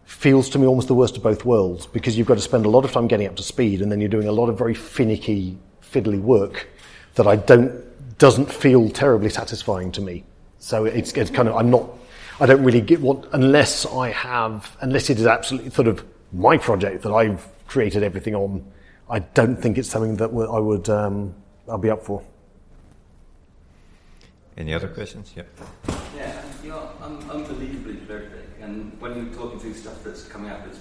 [0.05, 2.69] feels to me almost the worst of both worlds because you've got to spend a
[2.69, 4.75] lot of time getting up to speed and then you're doing a lot of very
[4.75, 6.67] finicky, fiddly work
[7.15, 7.83] that I don't
[8.17, 10.23] doesn't feel terribly satisfying to me.
[10.59, 11.89] So it's, it's kind of I'm not
[12.39, 16.57] I don't really get what unless I have unless it is absolutely sort of my
[16.57, 18.65] project that I've created everything on.
[19.09, 21.33] I don't think it's something that I would um,
[21.69, 22.21] I'll be up for.
[24.57, 25.33] Any other questions?
[25.35, 25.43] Yeah.
[26.15, 30.79] Yeah, you're un- unbelievably prolific, and when you're talking through stuff that's coming up, it's,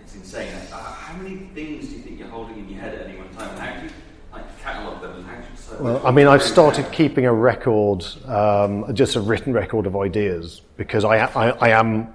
[0.00, 0.52] it's insane.
[0.72, 3.28] Uh, how many things do you think you're holding in your head at any one
[3.34, 3.50] time?
[3.50, 3.92] And how do you
[4.32, 5.16] like catalogue them?
[5.16, 9.16] And how do you decide Well, I mean, I've started keeping a record, um, just
[9.16, 12.08] a written record of ideas, because I, I, I am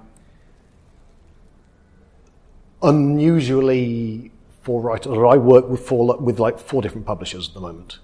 [2.82, 4.32] unusually
[4.64, 5.12] for writers.
[5.12, 8.00] I work with four, with like four different publishers at the moment,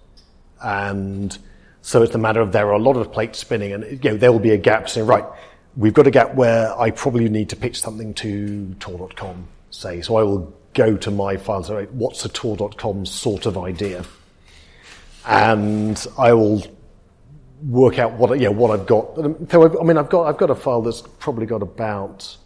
[0.62, 1.36] and
[1.80, 4.16] so it's a matter of there are a lot of plates spinning, and you know
[4.16, 5.24] there will be a gap saying right.
[5.76, 10.00] We've got a gap where I probably need to pitch something to Tor.com, say.
[10.00, 11.66] So I will go to my files.
[11.66, 14.04] Say, what's a Tor.com sort of idea?
[15.26, 16.62] and I will
[17.68, 19.18] work out what know, what I've got.
[19.18, 22.36] Um, so I've, I mean, I've got I've got a file that's probably got about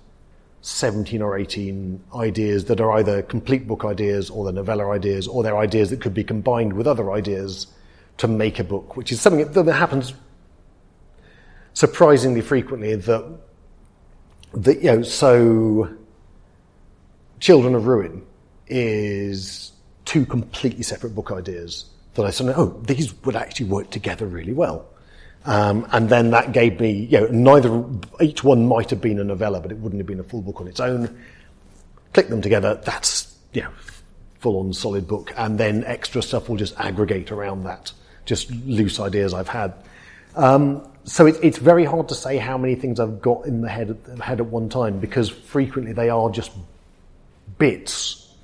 [0.60, 5.42] seventeen or eighteen ideas that are either complete book ideas or they're novella ideas or
[5.42, 7.66] they're ideas that could be combined with other ideas
[8.18, 10.14] to make a book, which is something that happens
[11.74, 12.94] surprisingly frequently.
[12.94, 13.38] That
[14.54, 15.88] that you know so.
[17.38, 18.24] Children of Ruin
[18.66, 19.72] is
[20.06, 24.54] two completely separate book ideas that I suddenly, oh, these would actually work together really
[24.54, 24.88] well.
[25.46, 27.84] Um, and then that gave me, you know, neither,
[28.20, 30.60] each one might have been a novella, but it wouldn't have been a full book
[30.60, 31.16] on its own.
[32.12, 33.70] Click them together, that's, you know,
[34.40, 35.32] full on solid book.
[35.36, 37.92] And then extra stuff will just aggregate around that,
[38.24, 39.72] just loose ideas I've had.
[40.34, 43.68] Um, so it, it's very hard to say how many things I've got in the
[43.68, 46.50] head, head at one time because frequently they are just
[47.58, 48.34] bits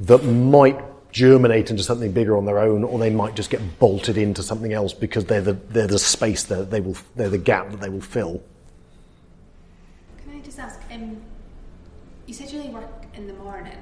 [0.00, 0.78] that might
[1.14, 4.72] germinate into something bigger on their own, or they might just get bolted into something
[4.72, 7.88] else because they're the they're the space that they will they're the gap that they
[7.88, 8.42] will fill.
[10.22, 10.80] Can I just ask?
[10.90, 11.22] Um,
[12.26, 13.78] you said you only work in the morning,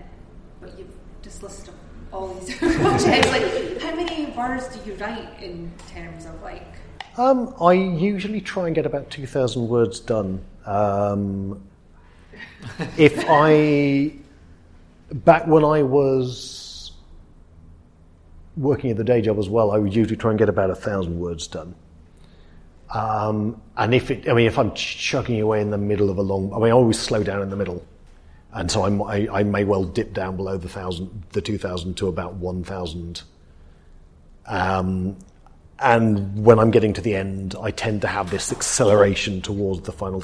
[0.61, 1.73] but you've just listed
[2.13, 3.29] all these projects.
[3.29, 6.67] Like, how many words do you write in terms of like?
[7.17, 10.45] Um, I usually try and get about two thousand words done.
[10.67, 11.63] Um,
[12.99, 14.13] if I
[15.15, 16.62] back when I was
[18.57, 20.75] working at the day job as well, I would usually try and get about a
[20.75, 21.75] thousand words done.
[22.93, 26.23] Um, and if it, I mean, if I'm chugging away in the middle of a
[26.23, 27.85] long, I mean, I always slow down in the middle,
[28.53, 31.97] and so I'm, I, I may well dip down below the thousand, the two thousand
[31.99, 33.23] to about one thousand.
[34.47, 35.17] Um,
[35.79, 39.93] and when I'm getting to the end, I tend to have this acceleration towards the
[39.93, 40.23] final.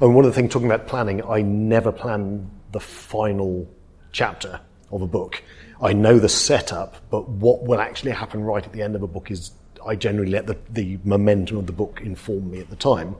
[0.00, 3.68] I mean, one of the things talking about planning, I never plan the final
[4.12, 4.58] chapter
[4.90, 5.42] of a book.
[5.80, 9.06] I know the setup, but what will actually happen right at the end of a
[9.06, 9.52] book is
[9.86, 13.16] I generally let the, the momentum of the book inform me at the time.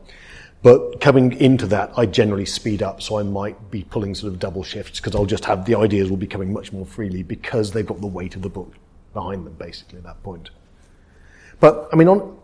[0.63, 4.39] But coming into that, I generally speed up, so I might be pulling sort of
[4.39, 7.73] double shifts because I'll just have the ideas will be coming much more freely because
[7.73, 8.73] they've got the weight of the book
[9.13, 10.51] behind them, basically, at that point.
[11.61, 12.39] But, I mean, on,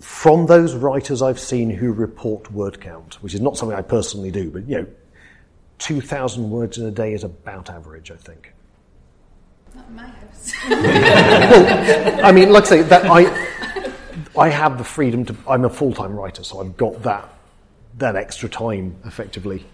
[0.00, 4.30] from those writers I've seen who report word count, which is not something I personally
[4.30, 4.86] do, but, you know,
[5.78, 8.52] 2,000 words in a day is about average, I think.
[9.78, 10.52] Not my house.
[12.24, 15.36] I mean, like I say, that I, I have the freedom to.
[15.48, 17.32] I'm a full time writer, so I've got that
[17.98, 19.64] that extra time effectively.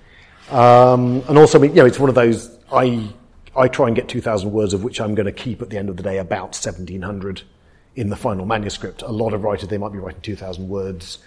[0.51, 2.55] Um, and also, you know, it's one of those.
[2.71, 3.09] I
[3.57, 5.89] I try and get 2,000 words, of which I'm going to keep at the end
[5.89, 7.43] of the day about 1,700
[7.97, 9.03] in the final manuscript.
[9.03, 11.19] A lot of writers, they might be writing 2,000 words,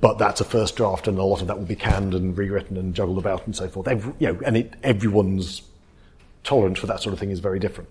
[0.00, 2.76] but that's a first draft, and a lot of that will be canned and rewritten
[2.76, 3.88] and juggled about and so forth.
[3.88, 5.62] Every, you know, and it, everyone's
[6.44, 7.90] tolerance for that sort of thing is very different.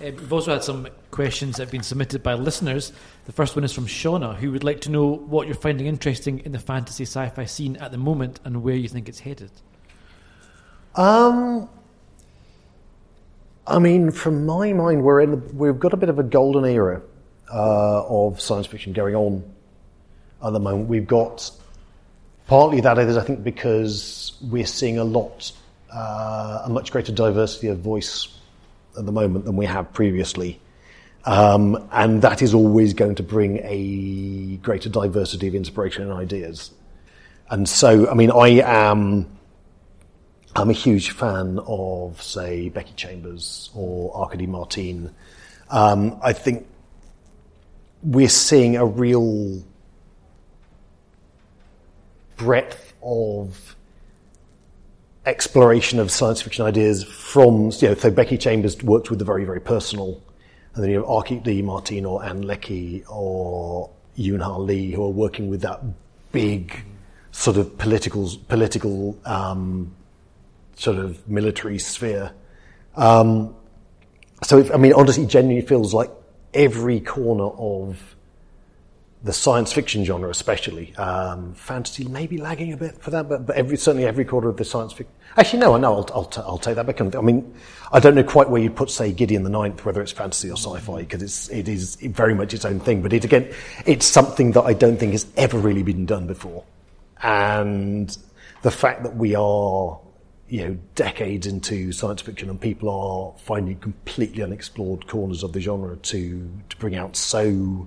[0.00, 2.92] Uh, we've also had some questions that have been submitted by listeners.
[3.26, 6.38] The first one is from Shauna, who would like to know what you're finding interesting
[6.40, 9.50] in the fantasy sci-fi scene at the moment and where you think it's headed.
[10.94, 11.68] Um,
[13.66, 15.32] I mean, from my mind, we're in.
[15.32, 17.02] The, we've got a bit of a golden era
[17.52, 19.42] uh, of science fiction going on
[20.44, 20.88] at the moment.
[20.88, 21.50] We've got
[22.46, 25.50] partly that is, I think, because we're seeing a lot,
[25.92, 28.37] uh, a much greater diversity of voice
[28.98, 30.60] at the moment than we have previously.
[31.24, 36.70] Um, and that is always going to bring a greater diversity of inspiration and ideas.
[37.50, 39.26] And so, I mean, I am,
[40.56, 45.14] I'm a huge fan of, say, Becky Chambers or Arkady Martine.
[45.70, 46.66] Um, I think
[48.02, 49.62] we're seeing a real
[52.36, 53.76] breadth of
[55.28, 59.44] exploration of science fiction ideas from, you know, so Becky Chambers worked with the very,
[59.44, 60.22] very personal,
[60.74, 65.48] and then you have Arkady Martine or Ann Leckie or Yoon Lee who are working
[65.48, 65.80] with that
[66.32, 66.84] big
[67.30, 69.94] sort of political, political um,
[70.76, 72.32] sort of military sphere.
[72.96, 73.54] Um,
[74.42, 76.10] so, if, I mean, honestly, genuinely feels like
[76.54, 78.16] every corner of
[79.22, 83.56] the science fiction genre, especially um, fantasy, maybe lagging a bit for that, but, but
[83.56, 85.12] every, certainly every quarter of the science fiction.
[85.36, 87.00] Actually, no, no, I'll, I'll, t- I'll take that back.
[87.00, 87.52] I mean,
[87.92, 90.56] I don't know quite where you'd put, say, Gideon the Ninth, whether it's fantasy or
[90.56, 93.02] sci-fi, because it's it is very much its own thing.
[93.02, 93.52] But it again,
[93.86, 96.64] it's something that I don't think has ever really been done before,
[97.22, 98.16] and
[98.62, 99.98] the fact that we are
[100.48, 105.60] you know, decades into science fiction and people are finding completely unexplored corners of the
[105.60, 107.86] genre to, to bring out so,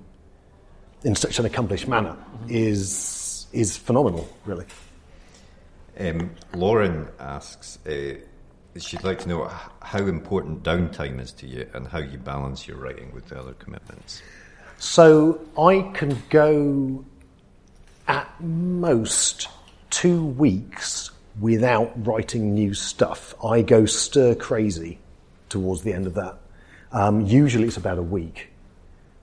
[1.04, 2.16] in such an accomplished manner
[2.48, 4.66] is, is phenomenal, really.
[5.98, 8.14] Um, Lauren asks, uh,
[8.78, 9.50] she'd like to know
[9.80, 13.52] how important downtime is to you and how you balance your writing with the other
[13.54, 14.22] commitments.
[14.78, 17.04] So I can go
[18.08, 19.48] at most
[19.90, 23.34] two weeks without writing new stuff.
[23.44, 24.98] I go stir crazy
[25.48, 26.38] towards the end of that.
[26.90, 28.51] Um, usually it's about a week.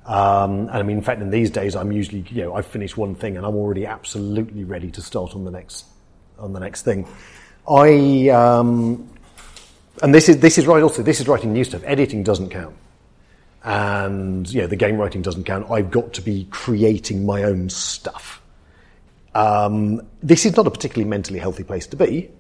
[0.10, 2.98] Um, and I mean, in fact, in these days, I'm usually, you know, I've finished
[2.98, 5.86] one thing and I'm already absolutely ready to start on the next,
[6.40, 7.08] on the next thing.
[7.70, 9.08] I, um,
[10.02, 11.84] and this is, this is right also, this is writing new stuff.
[11.86, 12.76] Editing doesn't count.
[13.64, 15.70] And, you know, the game writing doesn't count.
[15.70, 18.42] I've got to be creating my own stuff.
[19.36, 22.32] Um, this is not a particularly mentally healthy place to be.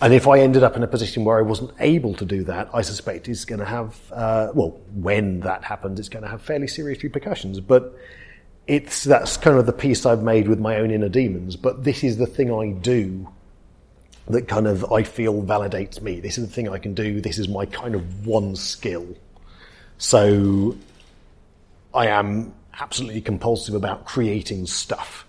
[0.00, 2.70] And if I ended up in a position where I wasn't able to do that,
[2.72, 6.40] I suspect it's going to have, uh, well, when that happens, it's going to have
[6.40, 7.58] fairly serious repercussions.
[7.58, 7.98] But
[8.68, 11.56] it's, that's kind of the peace I've made with my own inner demons.
[11.56, 13.28] But this is the thing I do
[14.28, 16.20] that kind of I feel validates me.
[16.20, 17.20] This is the thing I can do.
[17.20, 19.06] This is my kind of one skill.
[19.96, 20.76] So
[21.92, 25.26] I am absolutely compulsive about creating stuff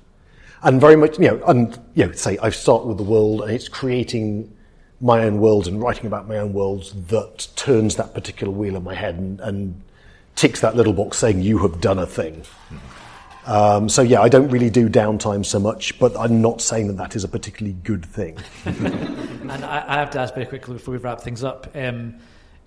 [0.61, 3.51] and very much, you know, and, you know, say I start with the world and
[3.51, 4.53] it's creating
[5.01, 8.83] my own worlds and writing about my own worlds that turns that particular wheel in
[8.83, 9.81] my head and, and
[10.35, 12.43] ticks that little box saying you have done a thing.
[13.45, 16.97] Um, so yeah, I don't really do downtime so much, but I'm not saying that
[16.97, 18.37] that is a particularly good thing.
[18.65, 21.67] and I, I, have to ask very quickly before we wrap things up.
[21.75, 22.15] Um,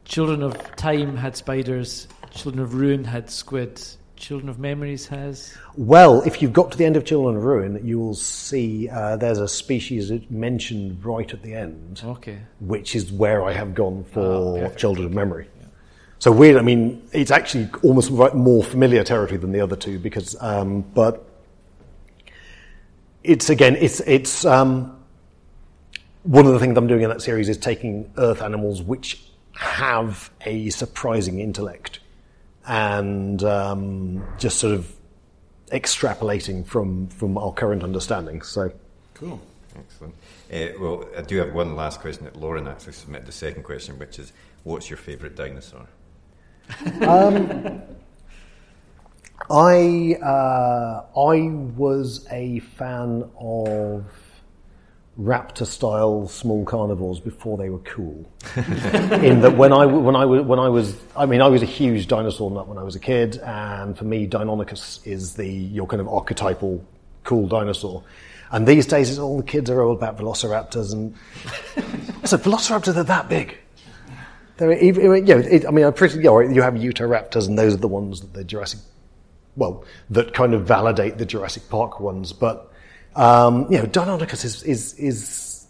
[0.05, 2.09] Children of Time had spiders.
[2.33, 3.81] Children of Ruin had squid.
[4.23, 5.53] Children of Memories has?
[5.77, 9.17] Well, if you've got to the end of Children of Ruin, you will see uh,
[9.17, 12.01] there's a species mentioned right at the end.
[12.05, 12.39] Okay.
[12.61, 15.49] Which is where I have gone for oh, Children of Memory.
[15.59, 15.67] Yeah.
[16.21, 16.57] So weird.
[16.57, 21.29] I mean, it's actually almost more familiar territory than the other two because, um, but
[23.25, 25.03] it's again, it's it's um,
[26.23, 29.21] one of the things I'm doing in that series is taking Earth animals which
[29.55, 31.99] have a surprising intellect
[32.67, 34.93] and um, just sort of
[35.71, 38.43] extrapolating from, from our current understanding.
[38.43, 38.73] So,
[39.15, 39.41] cool,
[39.77, 40.15] excellent.
[40.53, 43.27] Uh, well, I do have one last question that Lauren actually submitted.
[43.27, 44.33] The second question, which is,
[44.65, 45.87] what's your favourite dinosaur?
[47.03, 47.83] um,
[49.51, 54.05] I uh, I was a fan of
[55.19, 58.31] raptor style small carnivores before they were cool.
[58.57, 62.09] in that when I, when, I, when I was, I mean, I was a huge
[62.09, 66.01] dinosaur nut when I was a kid, and for me, Deinonychus is the, your kind
[66.01, 66.85] of archetypal
[67.25, 68.03] cool dinosaur.
[68.51, 70.93] And these days, all the kids are all about velociraptors.
[70.93, 71.15] And
[72.29, 73.57] so, velociraptors are that big.
[74.59, 77.75] They're you know, it, I mean, I'm pretty, you, know, you have Utahraptors, and those
[77.75, 78.81] are the ones that the Jurassic,
[79.57, 82.33] well, that kind of validate the Jurassic Park ones.
[82.33, 82.72] But,
[83.15, 85.67] um, you know, Deinonychus is, is, is,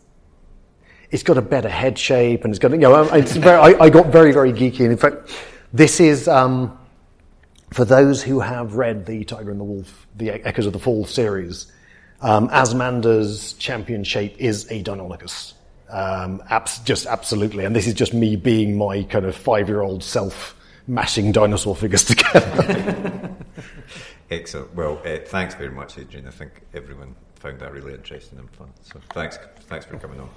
[1.11, 3.91] it's got a better head shape, and it's got, you know, it's very, I, I
[3.91, 4.81] got very, very geeky.
[4.81, 5.31] And in fact,
[5.73, 6.79] this is, um,
[7.73, 11.05] for those who have read the Tiger and the Wolf, the Echoes of the Fall
[11.05, 11.71] series,
[12.21, 15.55] um, Asmander's champion shape is a Deinonychus.
[15.91, 17.65] Um, abs- just absolutely.
[17.65, 21.77] And this is just me being my kind of five year old self mashing dinosaur
[21.77, 23.35] figures together.
[24.31, 24.75] Excellent.
[24.75, 26.27] Well, uh, thanks very much, Adrian.
[26.27, 28.69] I think everyone found that really interesting and fun.
[28.83, 30.31] So thanks, thanks for coming on.